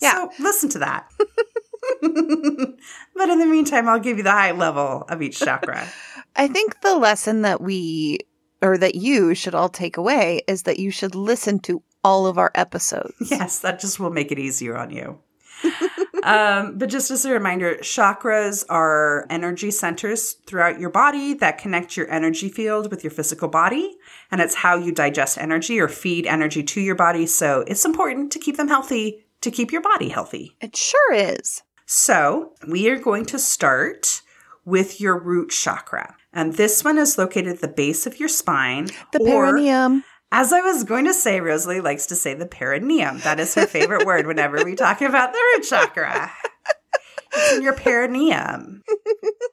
[0.00, 0.12] Yeah.
[0.12, 1.10] So listen to that.
[2.02, 5.86] but in the meantime, I'll give you the high level of each chakra.
[6.36, 8.20] I think the lesson that we
[8.62, 12.38] or that you should all take away is that you should listen to all of
[12.38, 13.14] our episodes.
[13.30, 15.18] Yes, that just will make it easier on you
[16.24, 21.96] um, but just as a reminder, chakras are energy centers throughout your body that connect
[21.96, 23.96] your energy field with your physical body.
[24.30, 27.26] And it's how you digest energy or feed energy to your body.
[27.26, 30.56] So it's important to keep them healthy to keep your body healthy.
[30.60, 31.62] It sure is.
[31.86, 34.22] So we are going to start
[34.64, 36.16] with your root chakra.
[36.32, 38.88] And this one is located at the base of your spine.
[39.12, 40.04] The perineum.
[40.30, 43.20] As I was going to say, Rosalie likes to say the perineum.
[43.20, 46.30] That is her favorite word whenever we talk about the root chakra.
[47.54, 48.82] In your perineum.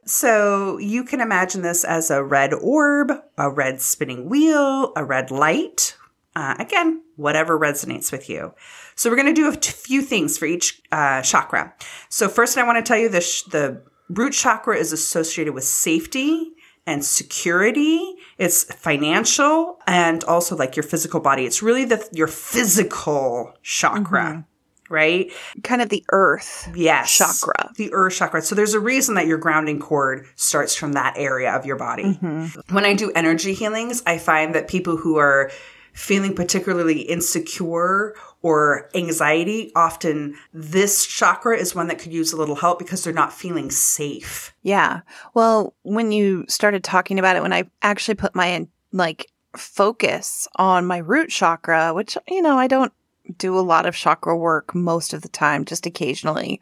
[0.06, 5.32] so you can imagine this as a red orb, a red spinning wheel, a red
[5.32, 5.96] light.
[6.36, 8.54] Uh, again, whatever resonates with you.
[8.96, 11.74] So we're going to do a few things for each uh, chakra.
[12.10, 15.64] So first, I want to tell you the sh- the root chakra is associated with
[15.64, 16.54] safety
[16.86, 18.15] and security.
[18.38, 21.46] It's financial and also like your physical body.
[21.46, 24.22] It's really the your physical chakra.
[24.22, 24.42] Mm-hmm.
[24.88, 25.32] Right?
[25.64, 27.72] Kind of the earth yes, chakra.
[27.76, 28.44] The earth chakra.
[28.44, 32.20] So there's a reason that your grounding cord starts from that area of your body.
[32.22, 32.74] Mm-hmm.
[32.76, 35.50] When I do energy healings, I find that people who are
[35.96, 42.56] feeling particularly insecure or anxiety, often this chakra is one that could use a little
[42.56, 44.54] help because they're not feeling safe.
[44.62, 45.02] Yeah.
[45.34, 50.86] Well, when you started talking about it, when I actually put my like focus on
[50.86, 52.94] my root chakra, which, you know, I don't
[53.38, 56.60] do a lot of chakra work most of the time, just occasionally,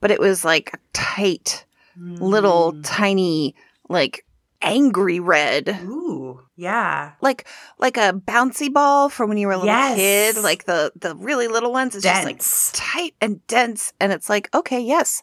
[0.00, 2.18] but it was like a tight, mm.
[2.20, 3.54] little tiny,
[3.90, 4.24] like
[4.62, 5.68] angry red.
[5.84, 7.12] Ooh, yeah.
[7.20, 7.46] Like
[7.78, 9.96] like a bouncy ball from when you were a little yes.
[9.96, 11.94] kid, like the the really little ones.
[11.94, 12.24] It's dense.
[12.24, 13.92] just like tight and dense.
[14.00, 15.22] And it's like, okay, yes,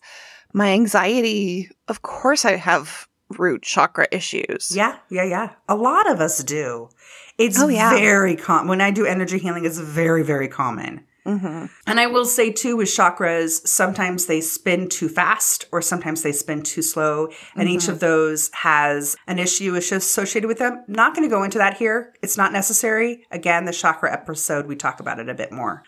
[0.54, 4.75] my anxiety, of course I have root chakra issues.
[4.75, 5.52] Yeah, yeah, yeah.
[5.67, 6.89] A lot of us do.
[7.38, 7.91] It's oh, yeah.
[7.91, 8.67] very common.
[8.67, 11.06] When I do energy healing, it's very, very common.
[11.30, 11.65] Mm-hmm.
[11.86, 16.32] And I will say too, with chakras, sometimes they spin too fast or sometimes they
[16.32, 17.28] spin too slow.
[17.56, 17.76] And mm-hmm.
[17.76, 20.84] each of those has an issue associated with them.
[20.88, 22.13] Not going to go into that here.
[22.24, 23.28] It's not necessary.
[23.30, 25.84] Again, the chakra episode, we talk about it a bit more.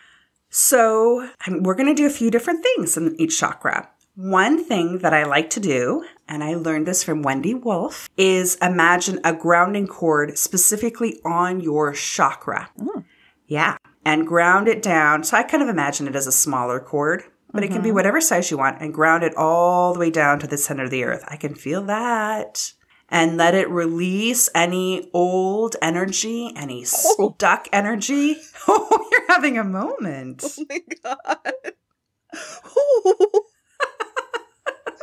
[0.48, 3.88] So we're going to do a few different things in each chakra.
[4.14, 8.56] One thing that I like to do, and I learned this from Wendy Wolf, is
[8.56, 12.70] imagine a grounding cord specifically on your chakra.
[12.78, 13.06] Mm.
[13.46, 15.24] Yeah and ground it down.
[15.24, 17.64] So I kind of imagine it as a smaller cord, but mm-hmm.
[17.64, 17.96] it can be mm-hmm.
[17.96, 20.90] whatever size you want and ground it all the way down to the center of
[20.90, 21.24] the earth.
[21.28, 22.72] I can feel that.
[23.08, 27.34] And let it release any old energy, any oh.
[27.34, 28.36] stuck energy.
[28.68, 30.44] Oh, you're having a moment.
[30.44, 31.52] Oh my God.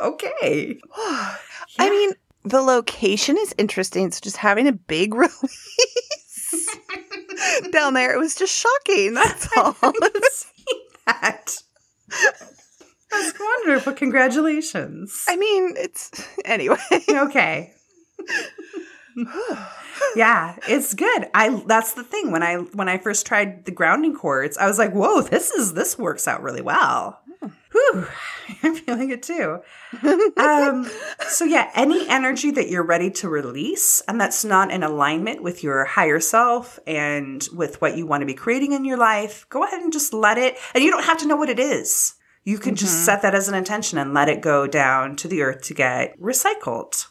[0.00, 0.80] okay.
[0.96, 1.36] yeah.
[1.78, 2.12] I mean,
[2.44, 4.10] the location is interesting.
[4.10, 6.29] So just having a big release
[7.72, 8.12] down there.
[8.14, 9.14] It was just shocking.
[9.14, 9.76] That's all.
[11.06, 11.62] that.
[13.10, 13.92] That's wonderful.
[13.94, 15.24] Congratulations.
[15.28, 16.76] I mean, it's anyway.
[17.08, 17.72] okay.
[20.16, 21.28] yeah, it's good.
[21.34, 22.30] I that's the thing.
[22.30, 25.74] When I when I first tried the grounding cords, I was like, "Whoa, this is
[25.74, 27.19] this works out really well."
[27.72, 28.06] Whew,
[28.62, 29.60] I'm feeling it too.
[30.36, 30.90] Um,
[31.28, 35.62] so, yeah, any energy that you're ready to release and that's not in alignment with
[35.62, 39.64] your higher self and with what you want to be creating in your life, go
[39.64, 40.56] ahead and just let it.
[40.74, 42.14] And you don't have to know what it is.
[42.44, 42.80] You can mm-hmm.
[42.80, 45.74] just set that as an intention and let it go down to the earth to
[45.74, 47.06] get recycled.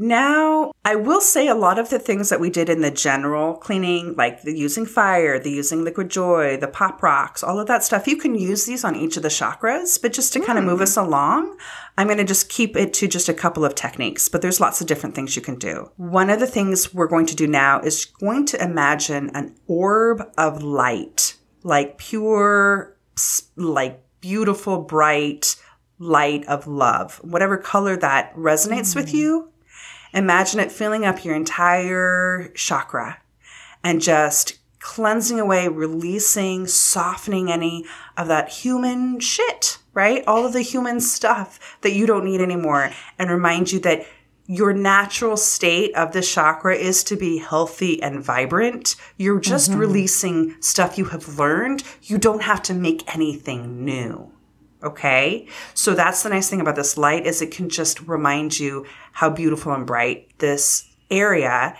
[0.00, 3.56] Now, I will say a lot of the things that we did in the general
[3.56, 7.82] cleaning, like the using fire, the using liquid joy, the pop rocks, all of that
[7.82, 10.00] stuff, you can use these on each of the chakras.
[10.00, 10.46] But just to mm.
[10.46, 11.58] kind of move us along,
[11.98, 14.80] I'm going to just keep it to just a couple of techniques, but there's lots
[14.80, 15.90] of different things you can do.
[15.96, 20.22] One of the things we're going to do now is going to imagine an orb
[20.38, 21.34] of light,
[21.64, 22.96] like pure,
[23.56, 25.56] like beautiful, bright
[25.98, 28.94] light of love, whatever color that resonates mm.
[28.94, 29.50] with you
[30.12, 33.18] Imagine it filling up your entire chakra
[33.84, 37.84] and just cleansing away, releasing, softening any
[38.16, 40.24] of that human shit, right?
[40.26, 44.06] All of the human stuff that you don't need anymore and remind you that
[44.46, 48.96] your natural state of the chakra is to be healthy and vibrant.
[49.18, 49.80] You're just mm-hmm.
[49.80, 51.82] releasing stuff you have learned.
[52.02, 54.32] You don't have to make anything new.
[54.82, 55.48] Okay.
[55.74, 59.30] So that's the nice thing about this light is it can just remind you how
[59.30, 61.76] beautiful and bright this area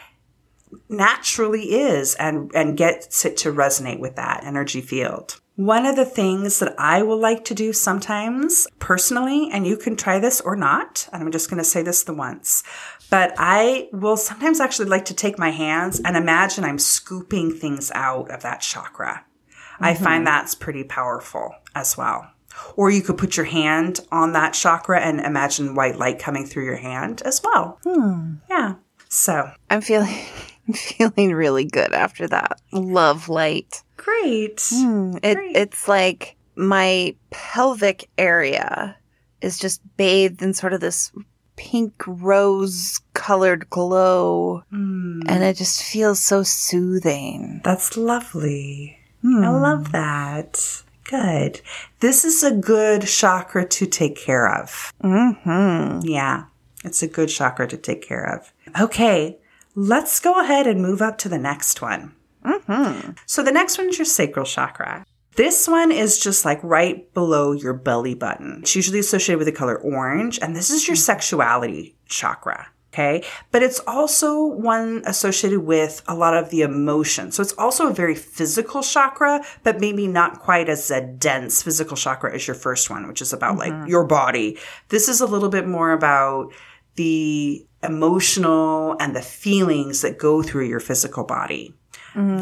[0.89, 5.41] naturally is and, and gets it to resonate with that energy field.
[5.57, 9.97] One of the things that I will like to do sometimes personally, and you can
[9.97, 12.63] try this or not, and I'm just going to say this the once,
[13.11, 17.91] but I will sometimes actually like to take my hands and imagine I'm scooping things
[17.95, 19.25] out of that chakra.
[19.49, 19.85] Mm-hmm.
[19.85, 22.31] I find that's pretty powerful as well.
[22.77, 26.65] Or you could put your hand on that chakra and imagine white light coming through
[26.65, 27.79] your hand as well.
[27.85, 28.35] Hmm.
[28.49, 28.75] Yeah.
[29.09, 30.15] So I'm feeling
[30.69, 32.61] I'm feeling really good after that.
[32.73, 33.83] Love light.
[33.97, 34.65] Great.
[34.71, 35.17] Hmm.
[35.23, 35.57] It, Great.
[35.57, 38.97] It's like my pelvic area
[39.41, 41.13] is just bathed in sort of this
[41.57, 44.63] pink rose colored glow.
[44.73, 45.23] Mm.
[45.27, 47.61] And it just feels so soothing.
[47.65, 48.99] That's lovely.
[49.25, 49.45] Mm.
[49.45, 50.83] I love that.
[51.09, 51.63] Good.
[52.01, 54.93] This is a good chakra to take care of.
[55.03, 56.07] Mm-hmm.
[56.07, 56.45] Yeah,
[56.85, 58.53] it's a good chakra to take care of.
[58.79, 59.39] Okay,
[59.75, 62.15] let's go ahead and move up to the next one.
[62.45, 63.13] Mm-hmm.
[63.25, 65.07] So the next one is your sacral chakra.
[65.37, 68.59] This one is just like right below your belly button.
[68.61, 72.69] It's usually associated with the color orange, and this is your sexuality chakra.
[72.99, 73.25] Okay.
[73.53, 77.31] But it's also one associated with a lot of the emotion.
[77.31, 81.97] So it's also a very physical chakra, but maybe not quite as a dense physical
[81.97, 83.81] chakra as your first one, which is about mm-hmm.
[83.81, 84.59] like your body.
[84.89, 86.53] This is a little bit more about
[86.97, 91.75] the emotional and the feelings that go through your physical body.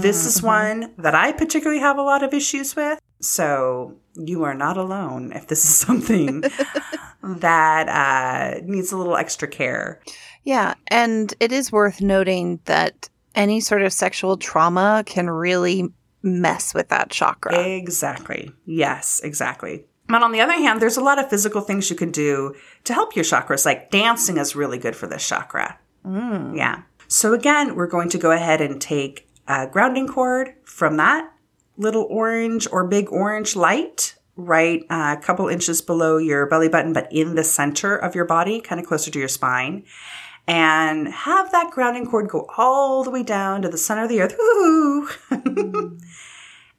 [0.00, 2.98] This is one that I particularly have a lot of issues with.
[3.20, 6.44] So you are not alone if this is something
[7.26, 10.00] that uh, needs a little extra care.
[10.44, 10.74] Yeah.
[10.88, 16.88] And it is worth noting that any sort of sexual trauma can really mess with
[16.88, 17.58] that chakra.
[17.58, 18.50] Exactly.
[18.64, 19.86] Yes, exactly.
[20.08, 22.54] But on the other hand, there's a lot of physical things you can do
[22.84, 23.66] to help your chakras.
[23.66, 25.78] Like dancing is really good for this chakra.
[26.04, 26.82] Yeah.
[27.08, 31.32] So again, we're going to go ahead and take a grounding cord from that
[31.76, 36.92] little orange or big orange light right uh, a couple inches below your belly button,
[36.92, 39.84] but in the center of your body, kind of closer to your spine.
[40.46, 44.20] And have that grounding cord go all the way down to the center of the
[44.20, 44.36] earth.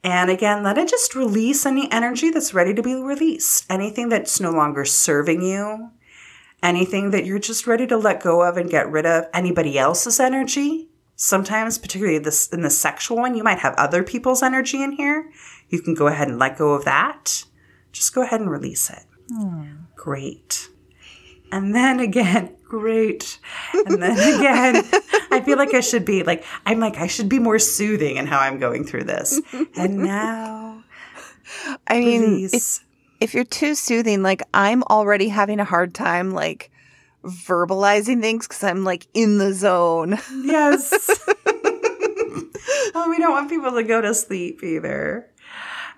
[0.04, 3.66] And again, let it just release any energy that's ready to be released.
[3.70, 5.90] Anything that's no longer serving you,
[6.62, 10.20] anything that you're just ready to let go of and get rid of, anybody else's
[10.20, 10.88] energy.
[11.16, 15.32] Sometimes, particularly this in the sexual one, you might have other people's energy in here.
[15.68, 17.44] You can go ahead and let go of that.
[17.98, 19.02] Just go ahead and release it.
[19.96, 20.68] Great.
[21.50, 23.40] And then again, great.
[23.74, 24.84] And then again,
[25.32, 28.28] I feel like I should be like, I'm like, I should be more soothing in
[28.28, 29.40] how I'm going through this.
[29.76, 30.84] And now,
[31.88, 32.84] I mean, if,
[33.18, 36.70] if you're too soothing, like I'm already having a hard time, like
[37.24, 40.18] verbalizing things because I'm like in the zone.
[40.44, 40.92] Yes.
[42.94, 45.28] oh, we don't want people to go to sleep either.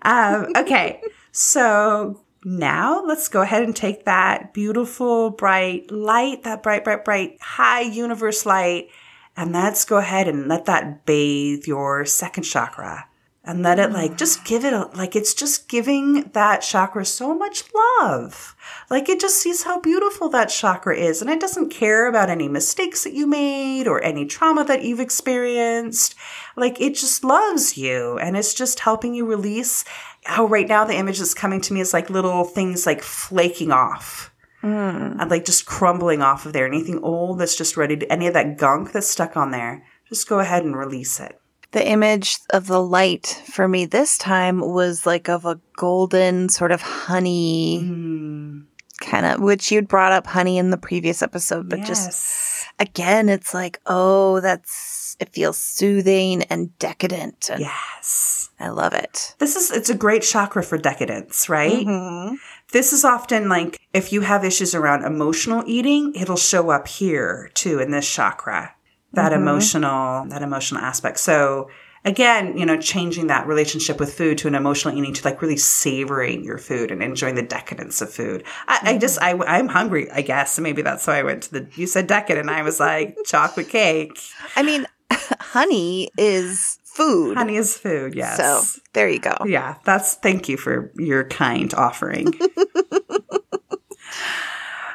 [0.03, 6.85] Um, okay, so now let's go ahead and take that beautiful, bright light, that bright,
[6.85, 8.89] bright, bright, high universe light,
[9.37, 13.07] and let's go ahead and let that bathe your second chakra.
[13.43, 14.43] And let it like just ah.
[14.45, 18.55] give it a, like it's just giving that chakra so much love.
[18.91, 22.49] Like it just sees how beautiful that chakra is and it doesn't care about any
[22.49, 26.15] mistakes that you made or any trauma that you've experienced.
[26.55, 29.85] Like it just loves you and it's just helping you release
[30.25, 33.73] how right now the image that's coming to me is like little things like flaking
[33.73, 34.33] off.
[34.61, 35.17] Hmm.
[35.19, 36.67] And like just crumbling off of there.
[36.67, 40.29] Anything old that's just ready to, any of that gunk that's stuck on there, just
[40.29, 41.41] go ahead and release it.
[41.73, 46.73] The image of the light for me this time was like of a golden sort
[46.73, 48.61] of honey hmm.
[49.01, 52.50] kind of, which you'd brought up honey in the previous episode, but just Yes.
[52.81, 57.51] Again, it's like, oh, that's, it feels soothing and decadent.
[57.51, 58.51] And Yes.
[58.59, 59.35] I love it.
[59.39, 61.87] This is it's a great chakra for decadence, right?
[61.87, 62.35] Mm-hmm.
[62.73, 67.51] This is often like if you have issues around emotional eating, it'll show up here
[67.55, 68.75] too in this chakra.
[69.15, 71.19] That emotional that emotional aspect.
[71.21, 71.71] So
[72.05, 75.57] again, you know, changing that relationship with food to an emotional eating to like really
[75.57, 78.45] savoring your food and enjoying the decadence of food.
[78.69, 79.43] I, I just I mm-hmm.
[79.47, 80.59] I'm hungry, I guess.
[80.59, 82.49] Maybe that's why I went to the you said decadent.
[82.49, 84.19] And I was like chocolate cake.
[84.57, 87.37] I mean, honey is food.
[87.37, 88.37] Honey is food, yes.
[88.37, 89.37] So there you go.
[89.47, 92.33] Yeah, that's thank you for your kind offering.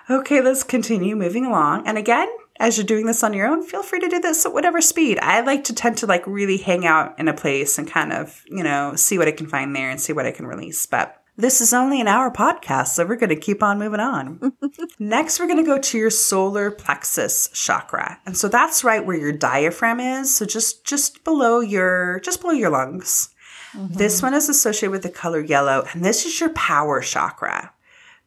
[0.09, 1.87] okay, let's continue moving along.
[1.87, 2.27] And again,
[2.59, 5.19] as you're doing this on your own, feel free to do this at whatever speed.
[5.21, 8.43] I like to tend to like really hang out in a place and kind of,
[8.47, 10.85] you know, see what I can find there and see what I can release.
[10.85, 14.53] But this is only an hour podcast, so we're going to keep on moving on.
[14.99, 18.19] Next, we're going to go to your solar plexus chakra.
[18.25, 20.33] And so that's right where your diaphragm is.
[20.33, 23.35] So just just below your just below your lungs.
[23.77, 24.27] This mm-hmm.
[24.27, 27.73] one is associated with the color yellow, and this is your power chakra.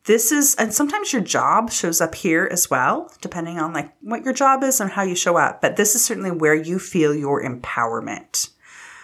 [0.08, 4.24] This is, and sometimes your job shows up here as well, depending on like what
[4.24, 5.60] your job is and how you show up.
[5.60, 8.48] But this is certainly where you feel your empowerment.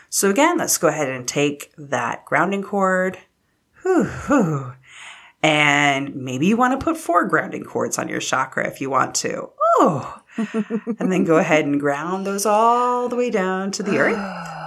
[0.08, 3.18] So again, let's go ahead and take that grounding cord.
[3.82, 4.72] Whew, whew.
[5.42, 9.14] And maybe you want to put four grounding cords on your chakra if you want
[9.16, 9.50] to.
[9.76, 10.22] Oh.
[10.38, 14.50] and then go ahead and ground those all the way down to the earth.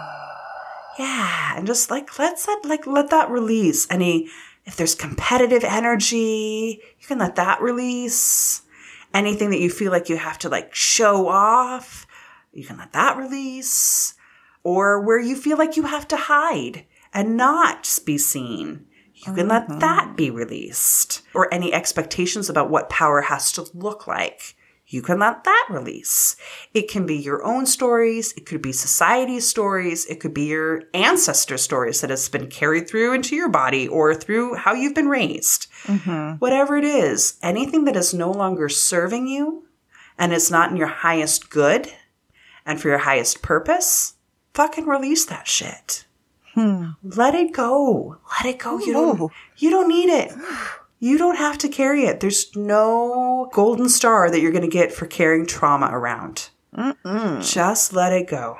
[1.00, 3.86] Yeah, and just like let's that like let that release.
[3.92, 4.30] Any
[4.68, 8.62] if there's competitive energy, you can let that release.
[9.14, 12.06] Anything that you feel like you have to like show off,
[12.52, 14.14] you can let that release.
[14.64, 19.48] Or where you feel like you have to hide and not be seen, you can
[19.48, 20.16] let that mm-hmm.
[20.16, 21.22] be released.
[21.34, 24.57] Or any expectations about what power has to look like
[24.90, 26.38] you can let that release.
[26.74, 28.34] It can be your own stories.
[28.38, 30.06] It could be society's stories.
[30.06, 34.16] It could be your ancestor stories that has been carried through into your body or
[34.16, 35.68] through how you've been raised.
[35.84, 36.38] Mm-hmm.
[36.38, 39.68] Whatever it is, anything that is no longer serving you
[40.18, 41.92] and is not in your highest good
[42.66, 44.14] and for your highest purpose,
[44.54, 46.06] fucking release that shit.
[46.54, 46.92] Hmm.
[47.04, 48.18] Let it go.
[48.38, 48.80] Let it go.
[48.80, 50.32] You don't, you don't need it.
[51.00, 52.20] You don't have to carry it.
[52.20, 56.50] There's no golden star that you're going to get for carrying trauma around.
[57.42, 58.58] Just let it go.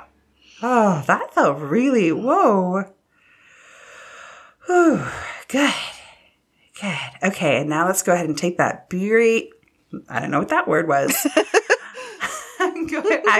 [0.62, 2.84] Oh, that felt really, whoa.
[4.66, 5.04] Whew,
[5.48, 5.74] good.
[6.80, 6.98] Good.
[7.22, 9.50] Okay, and now let's go ahead and take that beauty.
[10.08, 11.26] I don't know what that word was.
[12.60, 12.86] I'm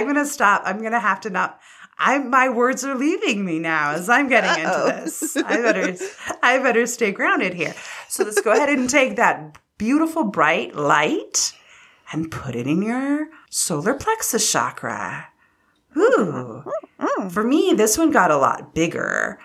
[0.05, 0.61] going to stop.
[0.65, 1.59] I'm going to have to not.
[1.99, 4.87] I my words are leaving me now as I'm getting Uh-oh.
[4.87, 5.35] into this.
[5.37, 5.95] I better.
[6.41, 7.75] I better stay grounded here.
[8.07, 11.53] So let's go ahead and take that beautiful bright light
[12.11, 15.27] and put it in your solar plexus chakra.
[15.97, 16.63] Ooh.
[17.31, 19.39] For me, this one got a lot bigger.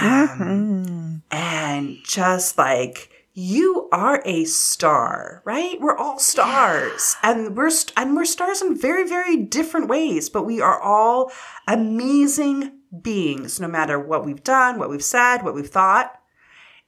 [0.00, 5.80] Um, and just like you are a star, right?
[5.80, 10.44] We're all stars, and we're st- and we're stars in very very different ways, but
[10.44, 11.30] we are all
[11.68, 13.60] amazing beings.
[13.60, 16.20] No matter what we've done, what we've said, what we've thought,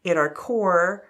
[0.05, 1.07] at our core,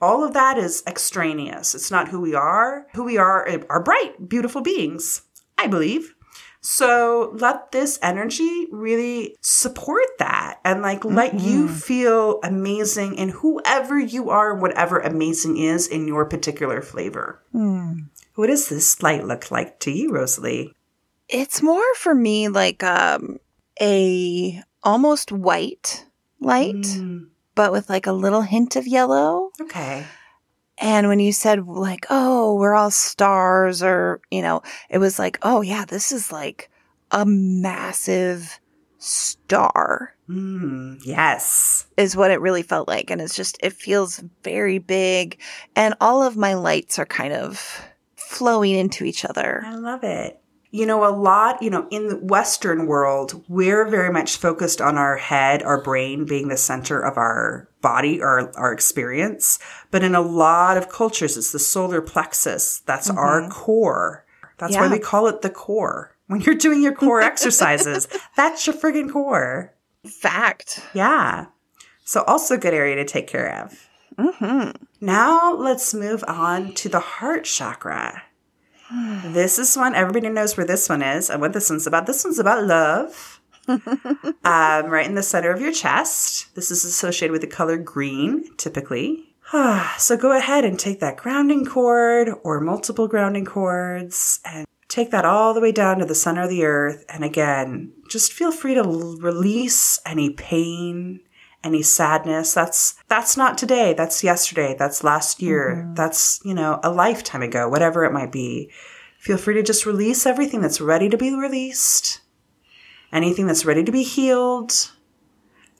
[0.00, 1.74] all of that is extraneous.
[1.74, 2.88] It's not who we are.
[2.94, 5.22] Who we are eh, are bright, beautiful beings.
[5.56, 6.14] I believe.
[6.62, 13.98] So let this energy really support that and like let you feel amazing in whoever
[13.98, 17.42] you are, whatever amazing is in your particular flavor.
[18.34, 20.74] What does this light look like to you, Rosalie?
[21.28, 23.38] It's more for me like um
[23.80, 26.04] a almost white
[26.40, 29.50] light, Mm, but with like a little hint of yellow.
[29.62, 30.04] okay.
[30.80, 35.38] And when you said like, "Oh, we're all stars," or you know, it was like,
[35.42, 36.70] "Oh yeah, this is like
[37.10, 38.58] a massive
[38.98, 41.86] star." Mm, yes.
[41.96, 45.38] Is what it really felt like, and it's just it feels very big,
[45.76, 47.82] and all of my lights are kind of
[48.16, 49.62] flowing into each other.
[49.66, 50.40] I love it.
[50.72, 54.96] You know, a lot, you know, in the Western world, we're very much focused on
[54.96, 59.58] our head, our brain being the center of our body or our experience.
[59.90, 62.80] But in a lot of cultures, it's the solar plexus.
[62.86, 64.24] That's our core.
[64.58, 66.14] That's why we call it the core.
[66.28, 68.06] When you're doing your core exercises,
[68.36, 69.74] that's your friggin' core.
[70.06, 70.80] Fact.
[70.94, 71.46] Yeah.
[72.04, 73.88] So also a good area to take care of.
[74.16, 78.22] hmm Now let's move on to the heart chakra.
[79.24, 82.06] This is one, everybody knows where this one is and what this one's about.
[82.06, 83.40] This one's about love.
[83.68, 86.54] um, right in the center of your chest.
[86.54, 89.34] This is associated with the color green, typically.
[89.98, 95.24] so go ahead and take that grounding cord or multiple grounding cords and take that
[95.24, 97.04] all the way down to the center of the earth.
[97.08, 101.20] And again, just feel free to l- release any pain,
[101.62, 102.54] any sadness.
[102.54, 103.92] That's that's not today.
[103.92, 104.74] That's yesterday.
[104.78, 105.82] That's last year.
[105.84, 105.94] Mm-hmm.
[105.94, 108.70] That's, you know, a lifetime ago, whatever it might be.
[109.18, 112.20] Feel free to just release everything that's ready to be released.
[113.12, 114.92] Anything that's ready to be healed.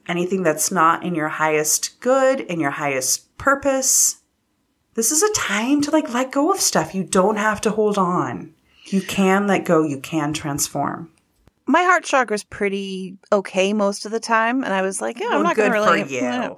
[0.07, 4.17] Anything that's not in your highest good, in your highest purpose.
[4.95, 6.95] This is a time to like let go of stuff.
[6.95, 8.55] You don't have to hold on.
[8.87, 9.85] You can let go.
[9.85, 11.11] You can transform.
[11.71, 15.33] My heart chakra's pretty okay most of the time, and I was like, "Yeah, I'm
[15.35, 16.21] Well, not gonna for really." you.
[16.21, 16.51] Yeah.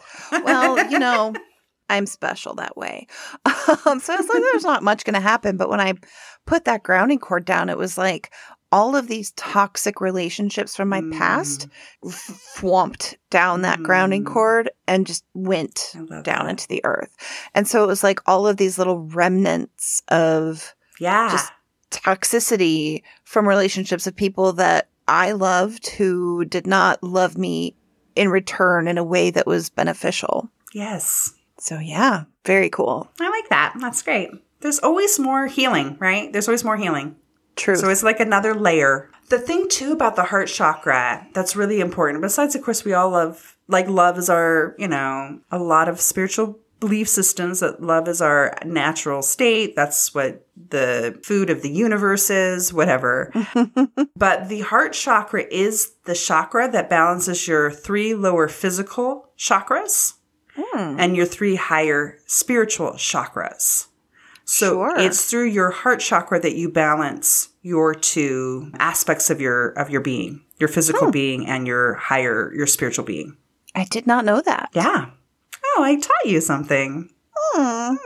[0.45, 1.35] well, you know,
[1.91, 3.07] I'm special that way.
[3.87, 5.57] Um, so it's like there's not much going to happen.
[5.57, 5.95] But when I
[6.47, 8.33] put that grounding cord down, it was like
[8.73, 11.69] all of these toxic relationships from my past
[12.55, 14.33] swamped down that grounding Mm.
[14.33, 16.49] cord and just went down that.
[16.51, 17.15] into the earth.
[17.55, 21.31] And so it was like all of these little remnants of Yeah.
[21.31, 21.53] Just-
[21.91, 27.75] toxicity from relationships of people that I loved who did not love me
[28.15, 30.51] in return in a way that was beneficial.
[30.73, 31.35] yes.
[31.59, 33.09] So yeah, very cool.
[33.21, 33.75] I like that.
[33.79, 34.31] That's great.
[34.63, 36.33] There's always more healing, right?
[36.33, 37.15] There's always more healing.
[37.55, 37.77] True.
[37.77, 39.09] So it's like another layer.
[39.29, 43.11] The thing too about the heart chakra that's really important, besides of course we all
[43.11, 48.09] love like love is our, you know, a lot of spiritual belief systems that love
[48.09, 49.77] is our natural state.
[49.77, 53.33] That's what the food of the universe is, whatever.
[54.17, 60.15] but the heart chakra is the chakra that balances your three lower physical chakras
[60.55, 60.97] Hmm.
[60.99, 63.87] and your three higher spiritual chakras.
[64.45, 64.99] So Sure.
[64.99, 70.03] it's through your heart chakra that you balance your two aspects of your of your
[70.03, 73.37] being, your physical being and your higher your spiritual being.
[73.75, 74.69] I did not know that.
[74.75, 75.07] Yeah.
[75.77, 77.11] Oh, I taught you something.
[77.35, 77.97] Hmm.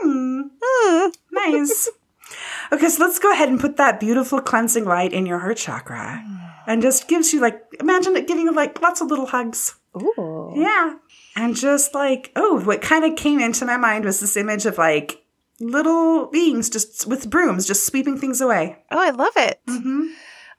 [0.61, 1.09] Hmm.
[1.31, 1.89] Nice.
[2.71, 6.23] okay, so let's go ahead and put that beautiful cleansing light in your heart chakra.
[6.65, 9.75] And just gives you like imagine it giving you like lots of little hugs.
[9.95, 10.53] Ooh.
[10.55, 10.95] Yeah.
[11.35, 14.77] And just like, oh, what kind of came into my mind was this image of
[14.77, 15.23] like
[15.59, 18.77] little beings just with brooms just sweeping things away.
[18.91, 19.59] Oh, I love it.
[19.67, 20.07] Mm-hmm.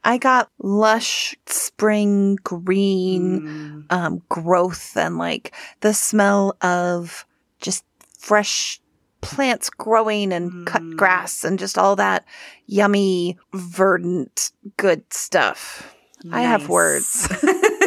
[0.05, 3.84] I got lush spring green Mm.
[3.90, 7.26] um, growth and like the smell of
[7.61, 7.84] just
[8.18, 8.80] fresh
[9.20, 10.96] plants growing and cut Mm.
[10.96, 12.24] grass and just all that
[12.66, 15.94] yummy, verdant, good stuff.
[16.32, 17.28] I have words.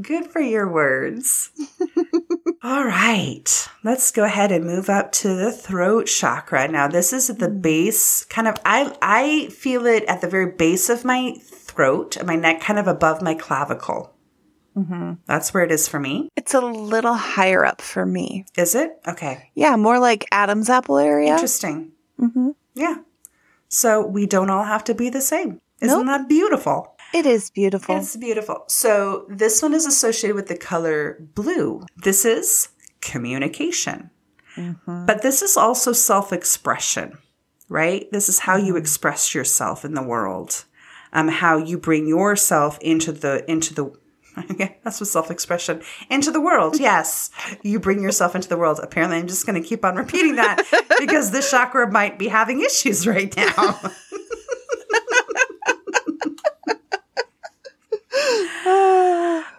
[0.00, 1.50] Good for your words.
[2.62, 3.68] All right.
[3.84, 6.66] Let's go ahead and move up to the throat chakra.
[6.66, 7.62] Now, this is the mm.
[7.62, 12.36] base, kind of I I feel it at the very base of my throat, my
[12.36, 14.14] neck kind of above my clavicle.
[14.76, 15.12] Mm-hmm.
[15.26, 16.28] That's where it is for me.
[16.36, 18.44] It's a little higher up for me.
[18.56, 18.98] Is it?
[19.06, 19.50] Okay.
[19.54, 21.32] Yeah, more like Adam's apple area.
[21.32, 21.92] Interesting.
[22.20, 22.50] Mm-hmm.
[22.74, 22.96] Yeah.
[23.68, 25.60] So we don't all have to be the same.
[25.80, 26.06] Isn't Nope.
[26.06, 26.93] that beautiful?
[27.14, 27.96] It is beautiful.
[27.96, 28.64] It's beautiful.
[28.66, 31.86] So this one is associated with the color blue.
[31.96, 34.10] This is communication.
[34.86, 37.18] But this is also self expression,
[37.68, 38.10] right?
[38.10, 40.64] This is how you express yourself in the world,
[41.12, 43.92] um, how you bring yourself into the, into the,
[44.50, 46.80] Okay, that's what self expression into the world.
[46.84, 47.30] Yes,
[47.62, 48.80] you bring yourself into the world.
[48.82, 50.64] Apparently, I'm just going to keep on repeating that
[50.98, 53.80] because this chakra might be having issues right now.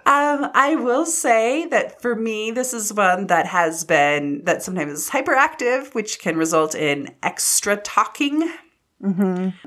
[0.08, 4.94] Um, I will say that for me, this is one that has been that sometimes
[4.94, 8.52] is hyperactive, which can result in extra talking.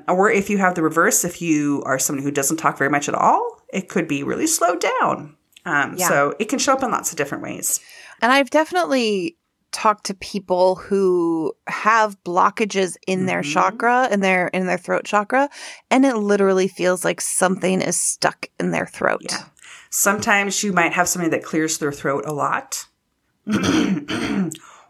[0.08, 3.08] Or if you have the reverse, if you are someone who doesn't talk very much
[3.08, 5.36] at all, it could be really slowed down.
[5.64, 6.08] Um, Yeah.
[6.08, 7.78] So it can show up in lots of different ways.
[8.20, 9.36] And I've definitely
[9.70, 13.52] talked to people who have blockages in their Mhm.
[13.52, 15.48] chakra in their in their throat chakra
[15.90, 19.20] and it literally feels like something is stuck in their throat.
[19.30, 19.44] Yeah.
[19.90, 22.86] Sometimes you might have somebody that clears their throat a lot.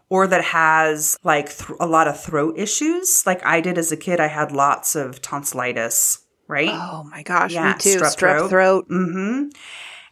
[0.09, 3.23] or that has like th- a lot of throat issues.
[3.25, 6.69] Like I did as a kid, I had lots of tonsillitis, right?
[6.71, 7.97] Oh my gosh, Yeah, me too.
[7.99, 8.49] strep Strep, throat.
[8.49, 8.89] throat.
[8.89, 9.49] Mm-hmm.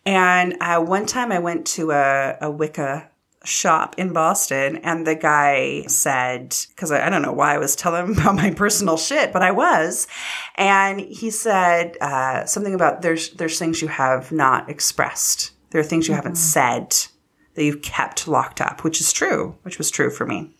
[0.05, 3.09] And uh, one time I went to a, a Wicca
[3.47, 7.75] shop in Boston, and the guy said, because I, I don't know why I was
[7.75, 10.07] telling him about my personal shit, but I was,
[10.55, 15.85] and he said uh, something about there's there's things you have not expressed, there are
[15.85, 16.95] things you haven't said
[17.55, 20.53] that you've kept locked up, which is true, which was true for me.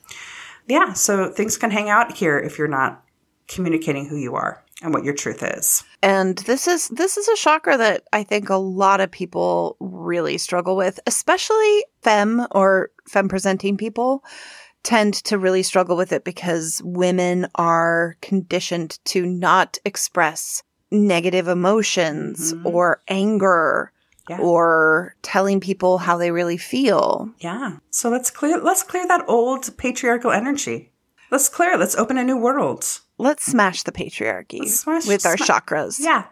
[0.67, 3.03] Yeah, so things can hang out here if you're not
[3.47, 5.84] communicating who you are and what your truth is.
[6.03, 10.38] And this is this is a chakra that I think a lot of people really
[10.38, 14.23] struggle with, especially femme or femme presenting people
[14.84, 22.53] tend to really struggle with it because women are conditioned to not express negative emotions
[22.53, 22.65] Mhm.
[22.65, 23.91] or anger
[24.30, 24.38] Yeah.
[24.39, 27.30] or telling people how they really feel.
[27.39, 27.78] Yeah.
[27.89, 30.91] So let's clear let's clear that old patriarchal energy.
[31.32, 31.80] Let's clear it.
[31.80, 33.01] Let's open a new world.
[33.18, 35.97] Let's smash the patriarchy smash- with our chakras.
[35.99, 36.26] Yeah.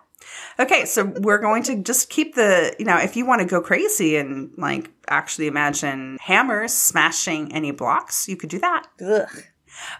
[0.60, 3.62] Okay, so we're going to just keep the, you know, if you want to go
[3.62, 8.86] crazy and like actually imagine hammers smashing any blocks, you could do that.
[9.06, 9.44] Ugh.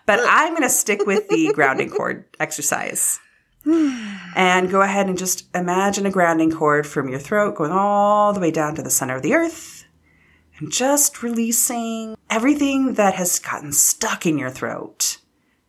[0.06, 3.20] But I'm going to stick with the grounding cord exercise.
[3.66, 8.40] and go ahead and just imagine a grounding cord from your throat going all the
[8.40, 9.86] way down to the center of the earth
[10.60, 15.18] and just releasing everything that has gotten stuck in your throat.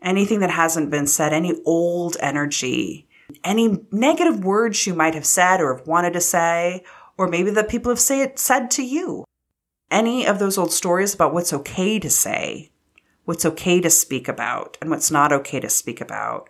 [0.03, 3.09] Anything that hasn't been said, any old energy,
[3.43, 6.85] any negative words you might have said or have wanted to say,
[7.19, 9.25] or maybe that people have say it, said to you.
[9.91, 12.71] Any of those old stories about what's okay to say,
[13.25, 16.49] what's okay to speak about, and what's not okay to speak about.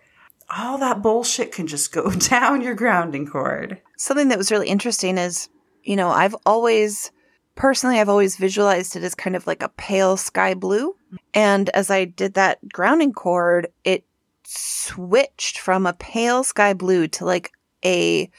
[0.56, 3.80] All that bullshit can just go down your grounding cord.
[3.96, 5.48] something that was really interesting is,
[5.82, 7.10] you know, I've always,
[7.54, 10.94] personally, I've always visualized it as kind of like a pale sky blue.
[11.34, 14.04] And as I did that grounding cord, it
[14.44, 17.52] switched from a pale sky blue to like
[17.84, 18.30] a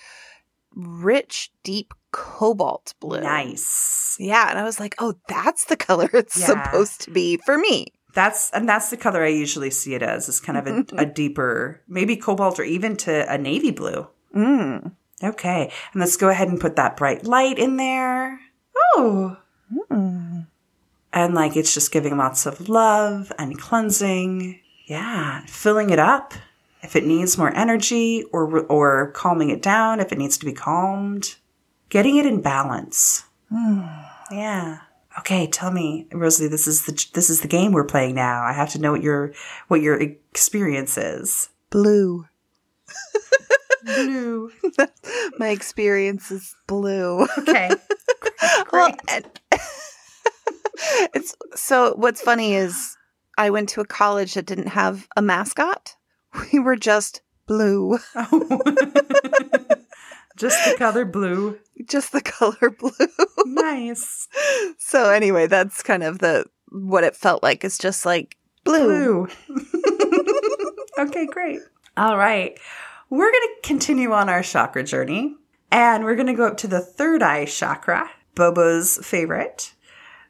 [0.76, 3.22] rich, deep cobalt blue.
[3.22, 4.16] Nice.
[4.20, 4.50] Yeah.
[4.50, 6.46] And I was like, oh, that's the color it's Yeah.
[6.64, 7.88] supposed to be for me.
[8.14, 10.28] That's and that's the color I usually see it as.
[10.28, 14.08] It's kind of a, a deeper, maybe cobalt or even to a navy blue.
[14.36, 14.92] Mm.
[15.24, 18.40] Okay, and let's go ahead and put that bright light in there.
[18.96, 19.38] Oh,
[19.92, 20.48] Mm.
[21.14, 24.60] And like it's just giving lots of love and cleansing.
[24.86, 26.34] Yeah, filling it up
[26.82, 30.53] if it needs more energy, or or calming it down if it needs to be
[30.53, 31.36] calmed.
[31.89, 33.24] Getting it in balance.
[33.49, 33.82] Hmm.
[34.32, 34.80] Yeah.
[35.20, 36.49] Okay, tell me, Rosalie.
[36.49, 38.43] This is the this is the game we're playing now.
[38.43, 39.34] I have to know what your
[39.68, 41.49] what your experience is.
[41.70, 42.26] Blue.
[43.84, 44.51] Blue.
[45.39, 47.28] My experience is blue.
[47.39, 47.72] Okay.
[48.72, 49.26] Well, and-
[51.14, 52.96] it's so what's funny is
[53.38, 55.96] I went to a college that didn't have a mascot.
[56.52, 58.62] We were just blue, Oh.
[60.38, 61.58] Just the color blue.
[61.90, 62.92] just the color blue.
[63.48, 64.28] Nice.
[64.78, 67.64] so anyway, that's kind of the what it felt like.
[67.64, 69.28] It's just like blue.
[69.48, 69.66] Blue.
[71.00, 71.62] okay, great.
[71.96, 72.56] All right.
[73.10, 75.36] We're going to continue on our chakra journey.
[75.72, 79.74] And we're going to go up to the third eye chakra, Bobo's favorite.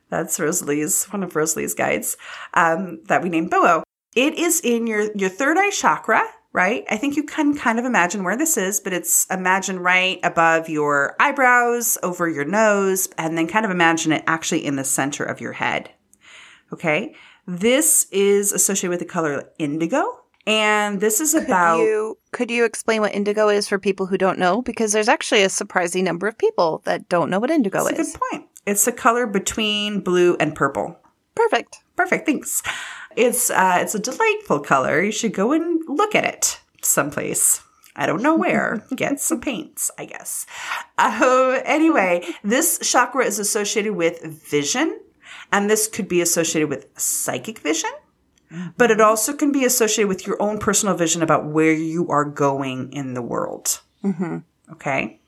[0.09, 2.17] That's Rosalie's, one of Rosalie's guides
[2.53, 3.83] um, that we named Bobo.
[4.15, 6.85] It is in your, your third eye chakra, right?
[6.89, 10.69] I think you can kind of imagine where this is, but it's imagine right above
[10.69, 15.23] your eyebrows, over your nose, and then kind of imagine it actually in the center
[15.23, 15.91] of your head.
[16.73, 17.15] Okay.
[17.45, 20.03] This is associated with the color indigo.
[20.47, 21.77] And this is about.
[21.77, 24.61] Could you, could you explain what indigo is for people who don't know?
[24.61, 28.09] Because there's actually a surprising number of people that don't know what indigo That's is.
[28.09, 28.46] a good point.
[28.67, 30.99] It's a color between blue and purple.
[31.35, 31.77] Perfect.
[31.95, 32.25] Perfect.
[32.25, 32.61] Thanks.
[33.15, 35.01] It's uh, it's a delightful color.
[35.01, 37.63] You should go and look at it someplace.
[37.95, 38.83] I don't know where.
[38.95, 40.45] Get some paints, I guess.
[40.97, 44.99] Uh, anyway, this chakra is associated with vision,
[45.51, 47.89] and this could be associated with psychic vision,
[48.77, 52.25] but it also can be associated with your own personal vision about where you are
[52.25, 53.79] going in the world.
[54.73, 55.21] Okay.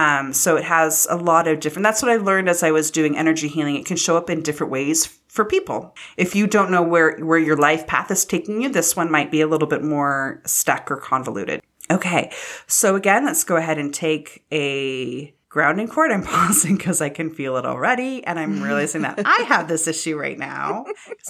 [0.00, 1.84] Um, so it has a lot of different.
[1.84, 3.76] That's what I learned as I was doing energy healing.
[3.76, 5.94] It can show up in different ways for people.
[6.16, 9.30] If you don't know where where your life path is taking you, this one might
[9.30, 11.60] be a little bit more stuck or convoluted.
[11.90, 12.32] Okay,
[12.66, 16.12] so again, let's go ahead and take a grounding cord.
[16.12, 19.86] I'm pausing because I can feel it already, and I'm realizing that I have this
[19.86, 20.86] issue right now.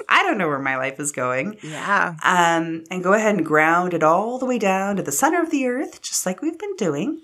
[0.08, 1.56] I don't know where my life is going.
[1.64, 2.14] Yeah.
[2.22, 5.50] Um, and go ahead and ground it all the way down to the center of
[5.50, 7.22] the earth, just like we've been doing.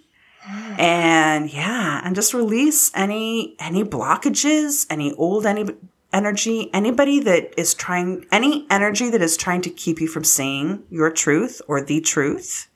[0.48, 5.66] And yeah, and just release any any blockages, any old any
[6.12, 10.84] energy, anybody that is trying any energy that is trying to keep you from seeing
[10.90, 12.68] your truth or the truth.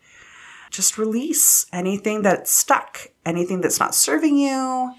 [0.70, 4.92] Just release anything that's stuck, anything that's not serving you,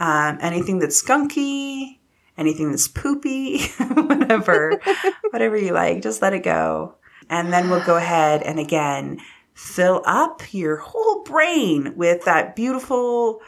[0.00, 1.98] um, anything that's skunky,
[2.36, 4.80] anything that's poopy, whatever,
[5.30, 6.96] whatever you like, just let it go.
[7.28, 9.20] And then we'll go ahead and again
[9.56, 13.40] fill up your whole brain with that beautiful,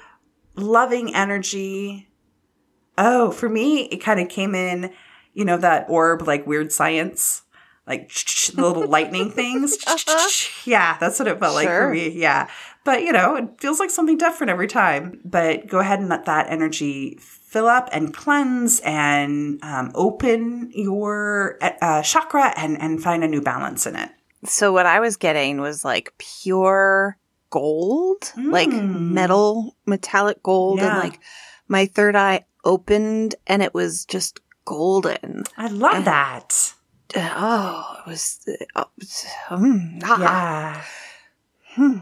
[0.57, 2.09] loving energy.
[2.97, 4.91] Oh, for me, it kind of came in,
[5.35, 7.43] you know, that orb, like weird science,
[7.87, 9.77] like the little lightning things.
[10.65, 12.09] Yeah, that's what it felt like for me.
[12.09, 12.49] Yeah.
[12.85, 15.21] But, you know, it feels like something different every time.
[15.27, 21.59] But go ahead and let that energy fill up and cleanse and um, open your
[21.61, 24.11] uh, chakra and, and find a new balance in it.
[24.45, 27.17] So what I was getting was like pure
[27.51, 29.11] gold, like Mm.
[29.13, 30.91] metal, metallic gold, Yeah.
[30.91, 31.21] and like
[31.67, 35.45] my third eye opened and it was just golden.
[35.57, 36.75] I love And- that.
[37.17, 38.39] Oh, it was.
[38.77, 38.85] Uh,
[39.51, 40.21] mm, ah.
[40.21, 40.83] Yeah.
[41.75, 41.99] Hmm.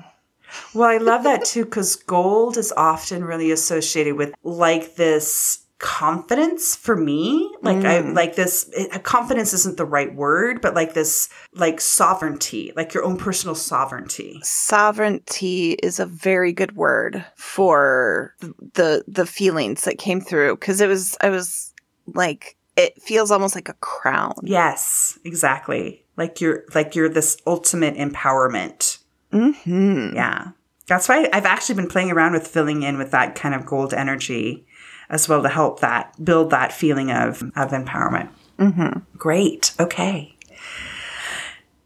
[0.74, 6.74] Well, I love that too because gold is often really associated with like this confidence
[6.74, 7.52] for me.
[7.62, 8.14] Like I Mm.
[8.14, 13.04] like this it, confidence isn't the right word, but like this like sovereignty, like your
[13.04, 14.40] own personal sovereignty.
[14.42, 18.34] Sovereignty is a very good word for
[18.74, 21.74] the the feelings that came through because it was I was
[22.14, 24.34] like it feels almost like a crown.
[24.42, 26.04] Yes, exactly.
[26.16, 28.98] Like you're like you're this ultimate empowerment.
[29.32, 30.48] hmm Yeah.
[30.86, 33.92] That's why I've actually been playing around with filling in with that kind of gold
[33.92, 34.66] energy
[35.08, 38.28] as well to help that build that feeling of, of empowerment.
[38.58, 39.72] hmm Great.
[39.78, 40.36] Okay.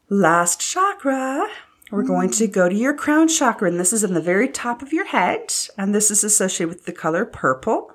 [0.08, 1.48] Last chakra.
[1.90, 4.80] We're going to go to your crown chakra, and this is in the very top
[4.80, 7.92] of your head, and this is associated with the color purple.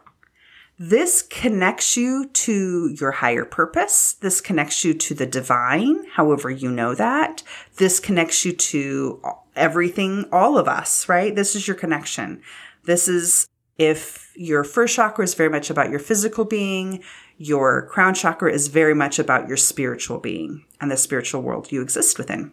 [0.78, 4.14] This connects you to your higher purpose.
[4.14, 7.42] This connects you to the divine, however you know that.
[7.78, 9.22] This connects you to
[9.56, 11.34] everything, all of us, right?
[11.34, 12.42] This is your connection.
[12.84, 13.48] This is
[13.78, 17.04] if your first chakra is very much about your physical being,
[17.38, 21.82] your crown chakra is very much about your spiritual being and the spiritual world you
[21.82, 22.52] exist within.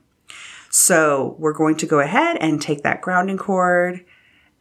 [0.70, 4.04] So we're going to go ahead and take that grounding cord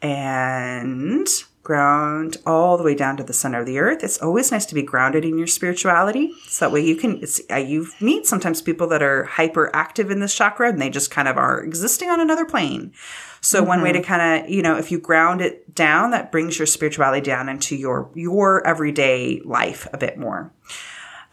[0.01, 1.27] and
[1.63, 4.03] ground all the way down to the center of the earth.
[4.03, 6.33] It's always nice to be grounded in your spirituality.
[6.47, 10.09] So that way you can, it's, uh, you meet sometimes people that are hyper active
[10.09, 12.93] in this chakra and they just kind of are existing on another plane.
[13.41, 16.59] So one way to kind of, you know, if you ground it down, that brings
[16.59, 20.53] your spirituality down into your, your everyday life a bit more.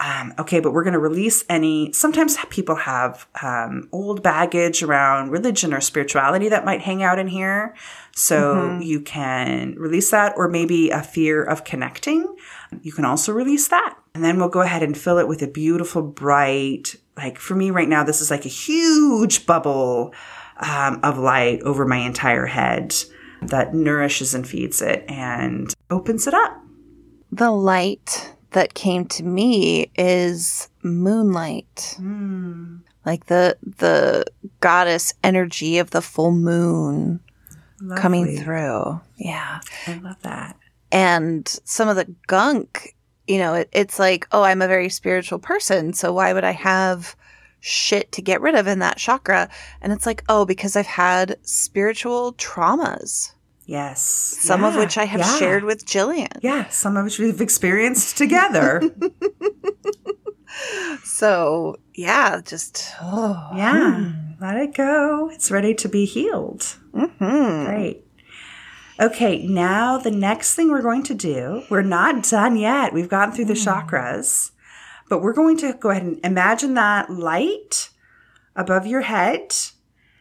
[0.01, 1.93] Um, okay, but we're going to release any.
[1.93, 7.27] Sometimes people have um, old baggage around religion or spirituality that might hang out in
[7.27, 7.75] here.
[8.15, 12.37] So you can release that, or maybe a fear of connecting.
[12.81, 13.99] You can also release that.
[14.15, 17.71] And then we'll go ahead and fill it with a beautiful, bright, like for me
[17.71, 20.15] right now, this is like a huge bubble
[20.61, 22.95] um, of light over my entire head
[23.43, 26.61] that nourishes and feeds it and opens it up.
[27.31, 31.97] The light that came to me is moonlight.
[32.01, 32.81] Mm.
[33.07, 34.25] Like the the
[34.61, 37.21] goddess energy of the full moon
[37.97, 39.01] coming through.
[39.17, 39.61] Yeah.
[39.87, 40.57] I love that.
[40.91, 42.95] and some of the gunk
[43.27, 46.51] you know it, it's like oh i'm a very spiritual person so why would i
[46.51, 47.15] have
[47.61, 49.49] shit to get rid of in that chakra
[49.81, 53.33] and it's like oh because i've had spiritual traumas
[53.67, 54.01] Yes.
[54.03, 55.39] some of which i have yeah.
[55.39, 58.81] shared with jillian Yeah, some of which we've experienced together.
[61.05, 64.13] so yeah just oh yeah.
[64.41, 65.29] Let it go.
[65.33, 66.61] It's ready to be healed.
[66.95, 67.65] Mm-hmm.
[67.67, 68.05] Great.
[69.01, 72.93] Okay, now the next thing we're going to do, we're not done yet.
[72.93, 74.53] We've gotten through the chakras,
[75.09, 77.91] but we're going to go ahead and imagine that light
[78.55, 79.55] above your head.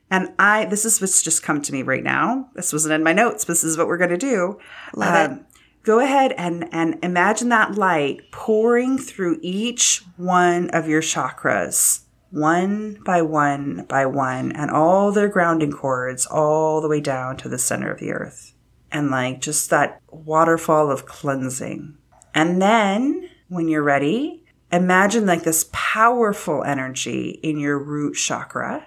[0.10, 2.50] And I, this is what's just come to me right now.
[2.56, 3.44] This wasn't in my notes.
[3.44, 4.58] This is what we're going to do.
[4.96, 5.32] Love it.
[5.32, 5.46] Um,
[5.84, 13.02] go ahead and, and imagine that light pouring through each one of your chakras, one
[13.06, 17.58] by one by one, and all their grounding cords all the way down to the
[17.58, 18.54] center of the earth.
[18.92, 21.98] And like just that waterfall of cleansing.
[22.34, 28.86] And then when you're ready, imagine like this powerful energy in your root chakra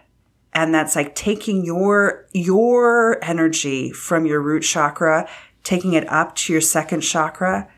[0.53, 5.29] and that's like taking your your energy from your root chakra
[5.63, 7.69] taking it up to your second chakra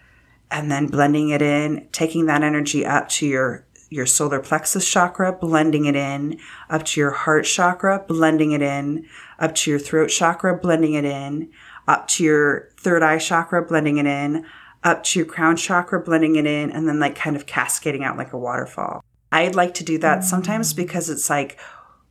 [0.51, 5.33] and then blending it in taking that energy up to your your solar plexus chakra
[5.33, 6.39] blending it in
[6.71, 9.07] up to your heart chakra blending it in
[9.39, 11.51] up to your throat chakra blending it in
[11.87, 14.45] up to your third eye chakra blending it in
[14.85, 18.17] up to your crown chakra blending it in and then like kind of cascading out
[18.17, 20.25] like a waterfall i'd like to do that mm.
[20.25, 21.59] sometimes because it's like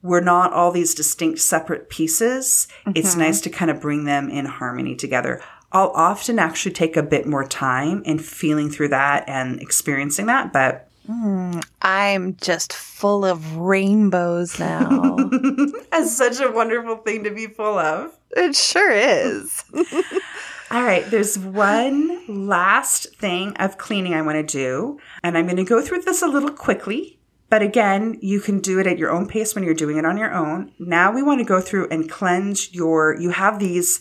[0.01, 2.67] we're not all these distinct separate pieces.
[2.95, 3.19] It's mm-hmm.
[3.19, 5.41] nice to kind of bring them in harmony together.
[5.71, 10.51] I'll often actually take a bit more time in feeling through that and experiencing that,
[10.51, 15.15] but mm, i'm just full of rainbows now
[15.91, 18.11] that's such a wonderful thing to be full of.
[18.31, 19.63] it sure is
[20.71, 25.57] All right, there's one last thing of cleaning I want to do, and I'm going
[25.57, 27.19] to go through this a little quickly.
[27.49, 30.15] But again, you can do it at your own pace when you're doing it on
[30.15, 30.71] your own.
[30.79, 33.99] Now we want to go through and cleanse your, you have these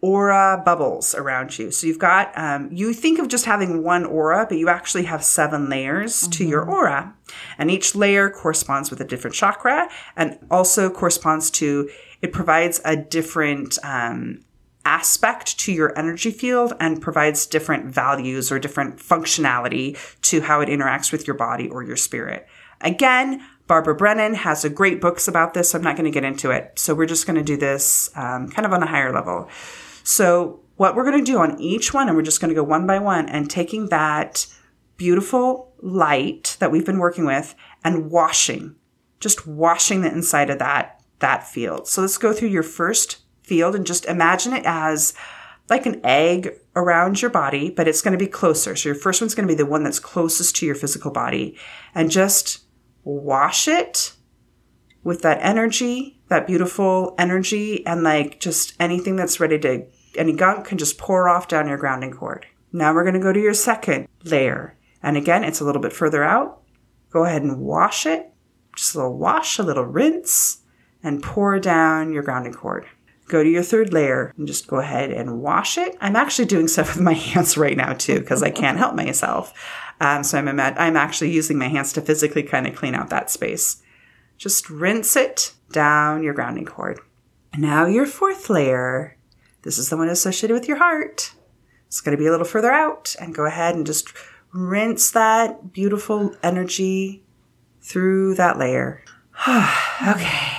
[0.00, 1.72] aura bubbles around you.
[1.72, 5.24] So you've got, um, you think of just having one aura, but you actually have
[5.24, 7.12] seven layers to your aura.
[7.58, 11.90] And each layer corresponds with a different chakra and also corresponds to,
[12.22, 14.44] it provides a different, um,
[14.88, 20.70] aspect to your energy field and provides different values or different functionality to how it
[20.70, 22.48] interacts with your body or your spirit.
[22.80, 25.74] Again, Barbara Brennan has a great books about this.
[25.74, 26.72] I'm not going to get into it.
[26.76, 29.50] So we're just going to do this um, kind of on a higher level.
[30.04, 32.64] So what we're going to do on each one, and we're just going to go
[32.64, 34.46] one by one and taking that
[34.96, 38.74] beautiful light that we've been working with and washing,
[39.20, 41.86] just washing the inside of that, that field.
[41.86, 43.18] So let's go through your first
[43.48, 45.14] field and just imagine it as
[45.68, 48.76] like an egg around your body, but it's going to be closer.
[48.76, 51.58] So your first one's going to be the one that's closest to your physical body
[51.94, 52.64] and just
[53.04, 54.12] wash it
[55.02, 59.86] with that energy, that beautiful energy, and like just anything that's ready to,
[60.16, 62.46] any gunk can just pour off down your grounding cord.
[62.72, 64.76] Now we're going to go to your second layer.
[65.02, 66.62] And again, it's a little bit further out.
[67.10, 68.30] Go ahead and wash it.
[68.76, 70.62] Just a little wash, a little rinse,
[71.02, 72.86] and pour down your grounding cord.
[73.28, 75.96] Go to your third layer and just go ahead and wash it.
[76.00, 79.52] I'm actually doing stuff with my hands right now too because I can't help myself.
[80.00, 83.30] Um, so I'm, I'm actually using my hands to physically kind of clean out that
[83.30, 83.82] space.
[84.36, 87.00] Just rinse it down your grounding cord.
[87.56, 89.16] Now your fourth layer.
[89.62, 91.32] This is the one associated with your heart.
[91.88, 94.12] It's going to be a little further out and go ahead and just
[94.52, 97.24] rinse that beautiful energy
[97.80, 99.02] through that layer.
[99.48, 100.57] okay.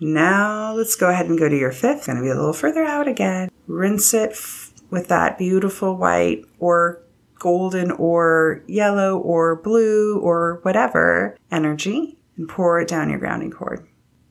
[0.00, 2.06] Now let's go ahead and go to your fifth.
[2.06, 3.50] Going to be a little further out again.
[3.66, 7.02] Rinse it f- with that beautiful white or
[7.38, 13.86] golden or yellow or blue or whatever energy and pour it down your grounding cord.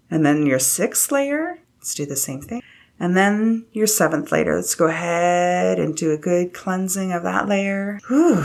[0.10, 2.62] And then your sixth layer, let's do the same thing.
[3.00, 7.48] And then your seventh layer, let's go ahead and do a good cleansing of that
[7.48, 8.00] layer.
[8.08, 8.42] Whew,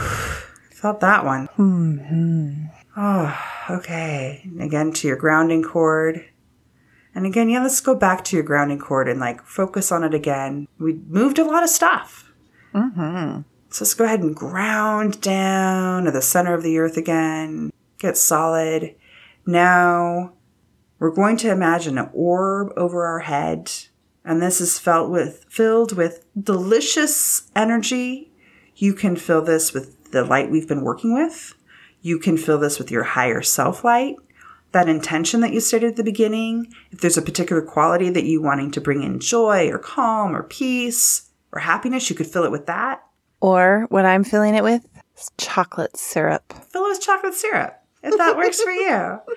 [0.71, 1.45] felt that one.
[1.55, 2.65] Hmm.
[2.97, 3.37] Oh,
[3.69, 4.45] okay.
[4.59, 6.25] Again to your grounding cord.
[7.13, 10.13] And again, yeah, let's go back to your grounding cord and like focus on it
[10.13, 10.67] again.
[10.79, 12.31] We moved a lot of stuff.
[12.73, 13.41] Mm-hmm.
[13.69, 17.71] So let's go ahead and ground down to the center of the earth again.
[17.99, 18.95] Get solid.
[19.45, 20.33] Now
[20.99, 23.71] we're going to imagine an orb over our head.
[24.23, 28.31] And this is felt with filled with delicious energy.
[28.75, 31.55] You can fill this with the light we've been working with.
[32.01, 34.15] You can fill this with your higher self light.
[34.71, 38.41] That intention that you stated at the beginning, if there's a particular quality that you
[38.41, 42.51] wanting to bring in joy or calm or peace or happiness, you could fill it
[42.51, 43.03] with that.
[43.41, 46.53] Or what I'm filling it with is chocolate syrup.
[46.69, 49.19] Fill it with chocolate syrup if that works for you.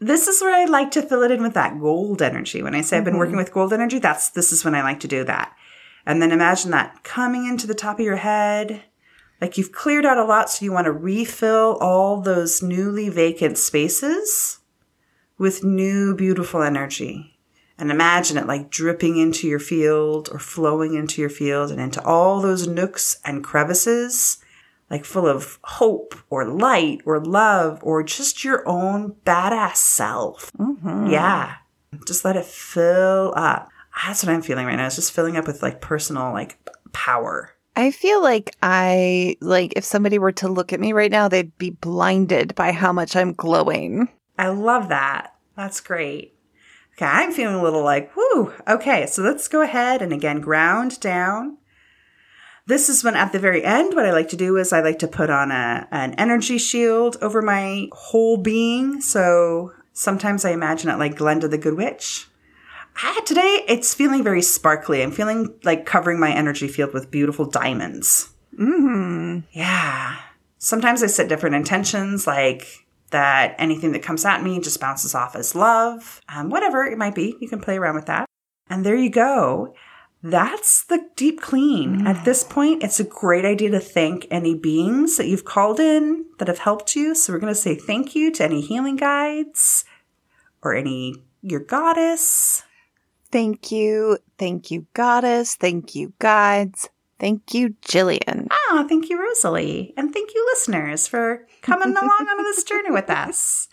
[0.00, 2.62] This is where I like to fill it in with that gold energy.
[2.62, 3.44] When I say I've been working mm-hmm.
[3.44, 5.56] with gold energy, that's this is when I like to do that.
[6.04, 8.82] And then imagine that coming into the top of your head,
[9.40, 13.56] like you've cleared out a lot, so you want to refill all those newly vacant
[13.56, 14.58] spaces
[15.38, 17.38] with new beautiful energy.
[17.76, 22.02] And imagine it like dripping into your field or flowing into your field and into
[22.04, 24.38] all those nooks and crevices,
[24.90, 30.52] like full of hope or light or love or just your own badass self.
[30.52, 31.08] Mm-hmm.
[31.08, 31.56] Yeah.
[32.06, 33.68] Just let it fill up.
[34.06, 34.86] That's what I'm feeling right now.
[34.86, 36.58] It's just filling up with like personal like
[36.92, 37.50] power.
[37.76, 41.56] I feel like I like if somebody were to look at me right now, they'd
[41.58, 44.08] be blinded by how much I'm glowing.
[44.38, 45.34] I love that.
[45.56, 46.34] That's great.
[46.96, 48.52] Okay, I'm feeling a little like, whoo.
[48.68, 51.58] Okay, so let's go ahead and again ground down.
[52.66, 54.98] This is when at the very end, what I like to do is I like
[55.00, 59.00] to put on a an energy shield over my whole being.
[59.00, 62.28] So sometimes I imagine it like Glenda the Good Witch.
[63.02, 65.02] Ah, today it's feeling very sparkly.
[65.02, 68.30] I'm feeling like covering my energy field with beautiful diamonds.
[68.58, 69.40] Mm-hmm.
[69.50, 70.16] Yeah.
[70.58, 72.83] Sometimes I set different intentions, like
[73.14, 77.14] that anything that comes at me just bounces off as love, um, whatever it might
[77.14, 77.36] be.
[77.40, 78.26] You can play around with that.
[78.68, 79.72] And there you go.
[80.20, 82.06] That's the deep clean.
[82.06, 86.26] At this point, it's a great idea to thank any beings that you've called in
[86.38, 87.14] that have helped you.
[87.14, 89.84] So we're going to say thank you to any healing guides
[90.60, 92.62] or any your goddess.
[93.30, 94.18] Thank you.
[94.38, 95.54] Thank you, goddess.
[95.54, 96.88] Thank you, guides.
[97.24, 98.48] Thank you, Jillian.
[98.50, 99.94] Ah, thank you, Rosalie.
[99.96, 103.66] And thank you, listeners, for coming along on this journey with us.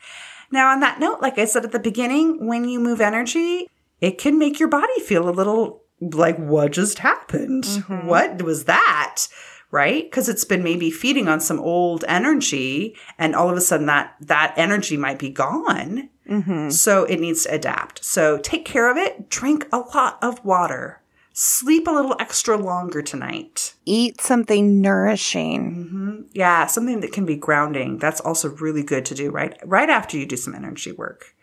[0.53, 3.67] Now, on that note, like I said at the beginning, when you move energy,
[3.99, 7.65] it can make your body feel a little like, what just happened?
[8.05, 9.27] What was that?
[9.69, 10.05] Right?
[10.05, 14.15] Because it's been maybe feeding on some old energy, and all of a sudden that
[14.21, 16.07] that energy might be gone.
[16.71, 18.05] So it needs to adapt.
[18.05, 19.29] So take care of it.
[19.29, 21.00] Drink a lot of water.
[21.33, 23.75] Sleep a little extra longer tonight.
[23.85, 26.27] Eat something nourishing.
[26.33, 27.97] Yeah, something that can be grounding.
[27.99, 31.33] That's also really good to do right right after you do some energy work.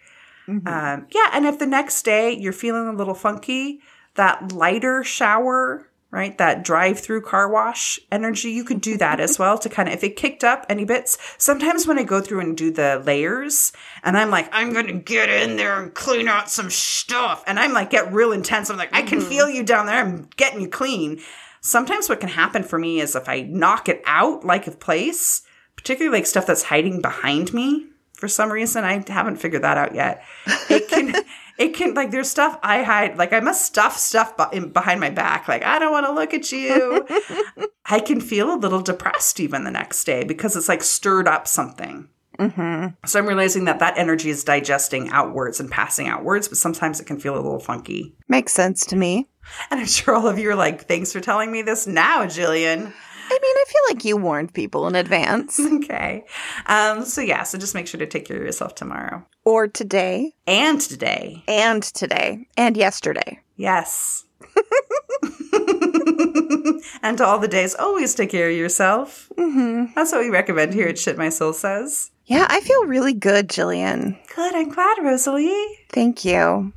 [0.67, 3.81] Um, yeah, and if the next day you're feeling a little funky,
[4.15, 9.43] that lighter shower, right, that drive-through car wash energy, you could do that as mm-hmm.
[9.43, 11.19] well to kind of if it kicked up any bits.
[11.39, 15.29] Sometimes when I go through and do the layers, and I'm like, I'm gonna get
[15.29, 18.71] in there and clean out some stuff, and I'm like, get real intense.
[18.71, 19.29] I'm like, I can mm-hmm.
[19.29, 20.01] feel you down there.
[20.01, 21.21] I'm getting you clean.
[21.61, 25.43] Sometimes what can happen for me is if I knock it out like of place,
[25.77, 27.89] particularly like stuff that's hiding behind me
[28.19, 30.25] for some reason, I haven't figured that out yet.
[30.69, 31.15] It can,
[31.59, 35.49] it can like there's stuff I hide, like I must stuff stuff behind my back.
[35.49, 37.07] Like I don't want to look at you.
[37.87, 41.49] I can feel a little depressed even the next day because it's like stirred up
[41.49, 42.09] something.
[42.39, 43.07] Mm-hmm.
[43.07, 47.07] So I'm realizing that that energy is digesting outwards and passing outwards, but sometimes it
[47.07, 48.15] can feel a little funky.
[48.29, 49.29] Makes sense to me.
[49.71, 52.93] And I'm sure all of you are like, thanks for telling me this now, Jillian.
[53.31, 55.59] I mean, I feel like you warned people in advance.
[55.79, 56.25] Okay.
[56.67, 59.25] Um, so yeah, so just make sure to take care of yourself tomorrow.
[59.45, 61.43] or today, And today.
[61.49, 63.41] and today, and yesterday.
[63.57, 64.25] Yes.
[67.03, 69.31] and to all the days, always take care of yourself.
[69.37, 69.93] Mm-hmm.
[69.95, 72.11] That's what we recommend here at Shit My Soul Says.
[72.27, 74.19] Yeah, I feel really good, Jillian.
[74.35, 75.79] Good, I'm glad, Rosalie.
[75.91, 76.73] Thank you.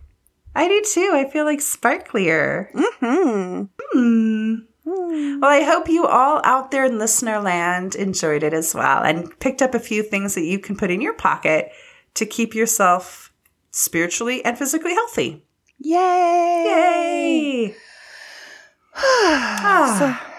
[0.56, 1.12] I do too.
[1.14, 2.68] I feel like sparklier.
[2.74, 3.64] Hmm.
[3.92, 4.56] Hmm.
[4.84, 9.38] Well, I hope you all out there in listener land enjoyed it as well and
[9.40, 11.72] picked up a few things that you can put in your pocket
[12.16, 13.32] to keep yourself
[13.72, 15.46] spiritually and physically healthy.
[15.78, 16.64] Yay!
[16.66, 17.76] Yay!
[18.94, 20.32] Ah,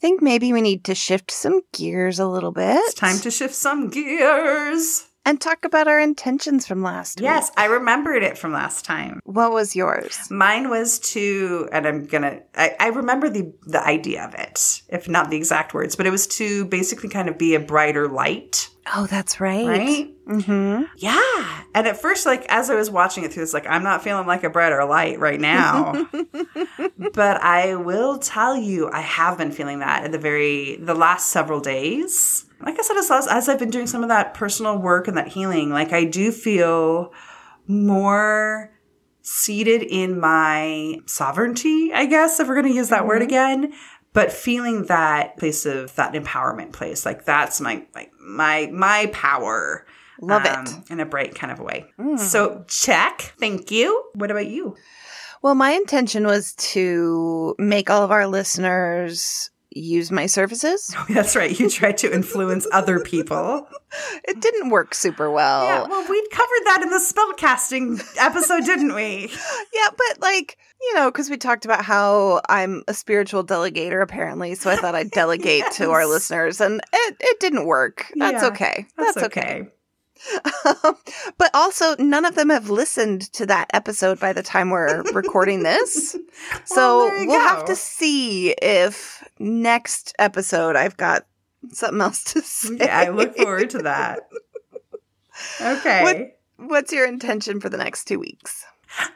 [0.00, 2.76] think maybe we need to shift some gears a little bit.
[2.76, 5.06] it's time to shift some gears.
[5.24, 7.24] And talk about our intentions from last week.
[7.24, 9.20] Yes, I remembered it from last time.
[9.24, 10.18] What was yours?
[10.30, 15.08] Mine was to, and I'm gonna, I, I remember the the idea of it, if
[15.08, 18.68] not the exact words, but it was to basically kind of be a brighter light,
[18.94, 19.66] Oh, that's right.
[19.68, 20.14] right?
[20.26, 20.84] Mm-hmm.
[20.96, 21.62] Yeah.
[21.74, 24.26] And at first, like as I was watching it through, it's like I'm not feeling
[24.26, 26.06] like a brighter light right now.
[27.14, 31.28] but I will tell you, I have been feeling that in the very the last
[31.28, 32.46] several days.
[32.62, 35.28] Like I said, as as I've been doing some of that personal work and that
[35.28, 37.12] healing, like I do feel
[37.66, 38.72] more
[39.22, 43.72] seated in my sovereignty, I guess, if we're going to use that word again.
[44.12, 49.86] But feeling that place of that empowerment place, like that's my like my my power.
[50.20, 50.50] Love it.
[50.52, 51.86] um, in a bright kind of a way.
[51.98, 52.18] Mm.
[52.18, 53.34] So check.
[53.38, 54.04] Thank you.
[54.14, 54.76] What about you?
[55.42, 60.94] Well, my intention was to make all of our listeners use my services.
[61.08, 61.58] That's right.
[61.58, 63.68] You tried to influence other people.
[64.24, 65.64] It didn't work super well.
[65.64, 69.30] Yeah, well, we'd covered that in the spellcasting episode, didn't we?
[69.72, 74.54] Yeah, but like, you know, because we talked about how I'm a spiritual delegator apparently,
[74.54, 78.12] so I thought I'd delegate to our listeners, and it, it didn't work.
[78.16, 78.86] That's Yeah, okay.
[78.96, 79.24] That's, okay.
[79.26, 79.68] okay.
[81.38, 85.62] But also, none of them have listened to that episode by the time we're recording
[85.62, 86.16] this.
[86.64, 91.26] So Well, we'll have to see if next episode I've got
[91.70, 92.76] something else to say.
[92.80, 94.28] Yeah, I look forward to that.
[95.60, 96.32] Okay.
[96.56, 98.64] What's your intention for the next two weeks?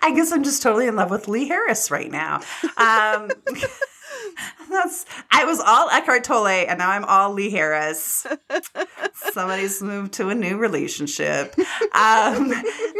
[0.02, 2.40] I guess I'm just totally in love with Lee Harris right now.
[2.76, 3.30] Um,
[4.70, 8.26] that's I was all Eckhart Tolle, and now I'm all Lee Harris.
[9.14, 11.54] Somebody's moved to a new relationship.
[11.92, 12.52] Um,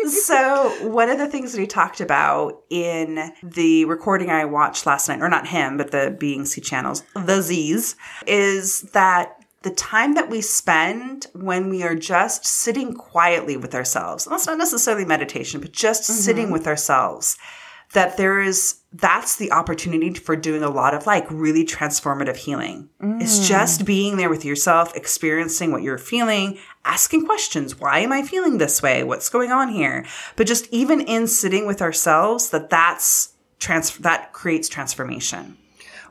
[0.09, 5.09] so one of the things that he talked about in the recording I watched last
[5.09, 10.15] night, or not him, but the Being C channels, the Z's, is that the time
[10.15, 15.07] that we spend when we are just sitting quietly with ourselves, and that's not necessarily
[15.07, 17.39] meditation, but just sitting with ourselves,
[17.93, 22.89] that there is that's the opportunity for doing a lot of like really transformative healing.
[23.01, 23.49] It's mm.
[23.49, 27.81] just being there with yourself, experiencing what you're feeling, asking questions.
[27.81, 29.03] Why am I feeling this way?
[29.03, 30.07] What's going on here?
[30.37, 35.57] But just even in sitting with ourselves, that that's trans that creates transformation.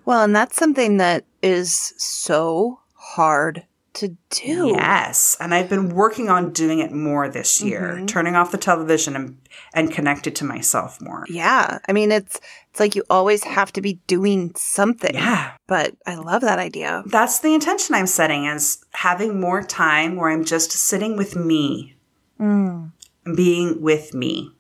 [0.04, 3.66] Well, and that's something that is so hard
[3.96, 4.70] to do.
[4.76, 9.16] Yes, and I've been working on doing it more this year, turning off the television
[9.16, 9.38] and
[9.74, 11.26] and connected to myself more.
[11.30, 11.80] Yeah.
[11.88, 12.40] I mean, it's
[12.72, 15.14] it's like you always have to be doing something.
[15.14, 15.52] Yeah.
[15.68, 17.04] But I love that idea.
[17.06, 21.96] That's the intention I'm setting is having more time where I'm just sitting with me,
[22.40, 22.92] Mm,
[23.36, 24.52] being with me.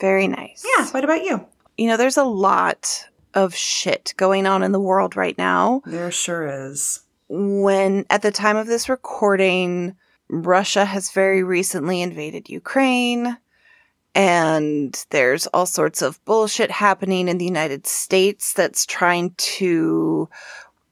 [0.00, 0.64] very nice.
[0.78, 1.44] Yeah, what about you?
[1.76, 5.82] You know, there's a lot of shit going on in the world right now.
[5.84, 7.00] There sure is.
[7.28, 9.96] When at the time of this recording,
[10.28, 13.36] Russia has very recently invaded Ukraine.
[14.14, 20.28] And there's all sorts of bullshit happening in the United States that's trying to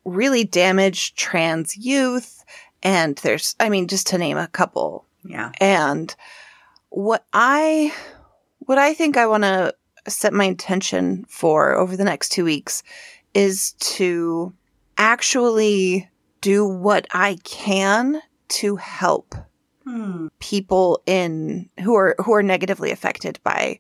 [0.04, 2.44] really damage trans youth.
[2.82, 5.04] And there's, I mean, just to name a couple.
[5.24, 5.50] Yeah.
[5.60, 6.14] And
[6.90, 7.92] what I,
[8.60, 9.74] what I think I want to
[10.06, 12.84] set my intention for over the next two weeks
[13.34, 14.52] is to
[14.98, 16.08] actually
[16.46, 19.34] do what I can to help
[19.84, 20.26] Hmm.
[20.40, 23.78] people in who are who are negatively affected by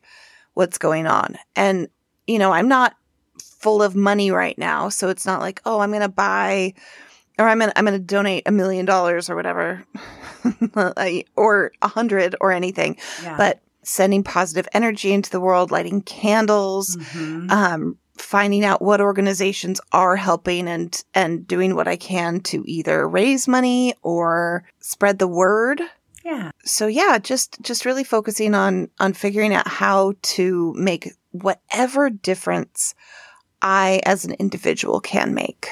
[0.54, 1.36] what's going on.
[1.54, 1.88] And
[2.26, 2.94] you know, I'm not
[3.42, 6.74] full of money right now, so it's not like, oh, I'm going to buy
[7.38, 9.84] or I'm going to I'm to donate a million dollars or whatever
[11.36, 12.96] or a hundred or anything.
[13.22, 13.36] Yeah.
[13.36, 17.50] But sending positive energy into the world, lighting candles, Mhm.
[17.50, 23.08] um, finding out what organizations are helping and and doing what I can to either
[23.08, 25.80] raise money or spread the word.
[26.24, 26.50] yeah.
[26.64, 32.94] So yeah, just just really focusing on on figuring out how to make whatever difference
[33.62, 35.68] I as an individual can make.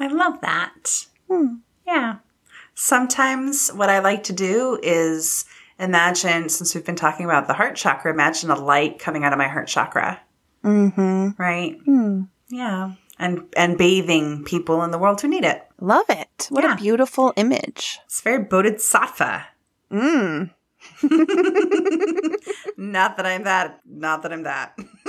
[0.00, 1.06] I love that.
[1.28, 1.56] Hmm.
[1.86, 2.16] Yeah.
[2.74, 5.44] Sometimes what I like to do is
[5.78, 9.38] imagine, since we've been talking about the heart chakra, imagine a light coming out of
[9.38, 10.20] my heart chakra,
[10.64, 11.30] Mm-hmm.
[11.42, 11.78] right?
[11.84, 12.22] Hmm.
[12.50, 12.92] Yeah.
[13.18, 15.62] And and bathing people in the world who need it.
[15.80, 16.46] Love it.
[16.50, 16.74] What Yeah.
[16.74, 17.98] a beautiful image.
[18.06, 19.46] It's very bodhisattva.
[19.92, 20.50] Mm.
[22.76, 23.80] Not that I'm that.
[23.86, 24.76] Not that I'm that.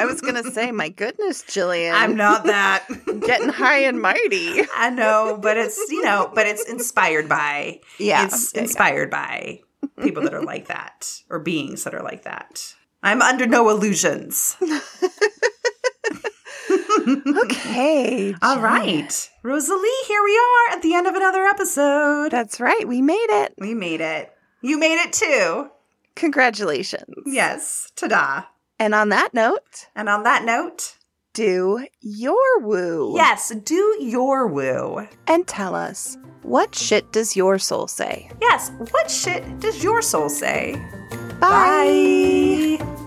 [0.00, 1.92] I was gonna say, my goodness, Jillian.
[1.92, 2.86] I'm not that.
[3.26, 4.62] getting high and mighty.
[4.74, 7.80] I know, but it's you know, but it's inspired by.
[7.98, 8.24] Yeah.
[8.26, 8.62] it's Yeah, yeah.
[8.62, 9.60] inspired by
[10.02, 12.74] people that are like that or beings that are like that.
[13.02, 14.56] I'm under no illusions.
[17.44, 18.34] Okay.
[18.42, 22.30] All right, Rosalie, here we are at the end of another episode.
[22.30, 22.86] That's right.
[22.86, 23.54] We made it.
[23.58, 24.32] We made it.
[24.62, 25.68] You made it too.
[26.14, 27.14] Congratulations.
[27.26, 28.44] Yes, ta-da.
[28.78, 30.96] And on that note, And on that note,
[31.32, 33.14] do your woo.
[33.16, 35.08] yes, do your woo.
[35.26, 38.30] And tell us, what shit does your soul say?
[38.40, 40.74] Yes, what shit does your soul say?
[41.40, 41.48] Bye.
[41.50, 42.39] Bye.
[42.60, 42.99] Bye.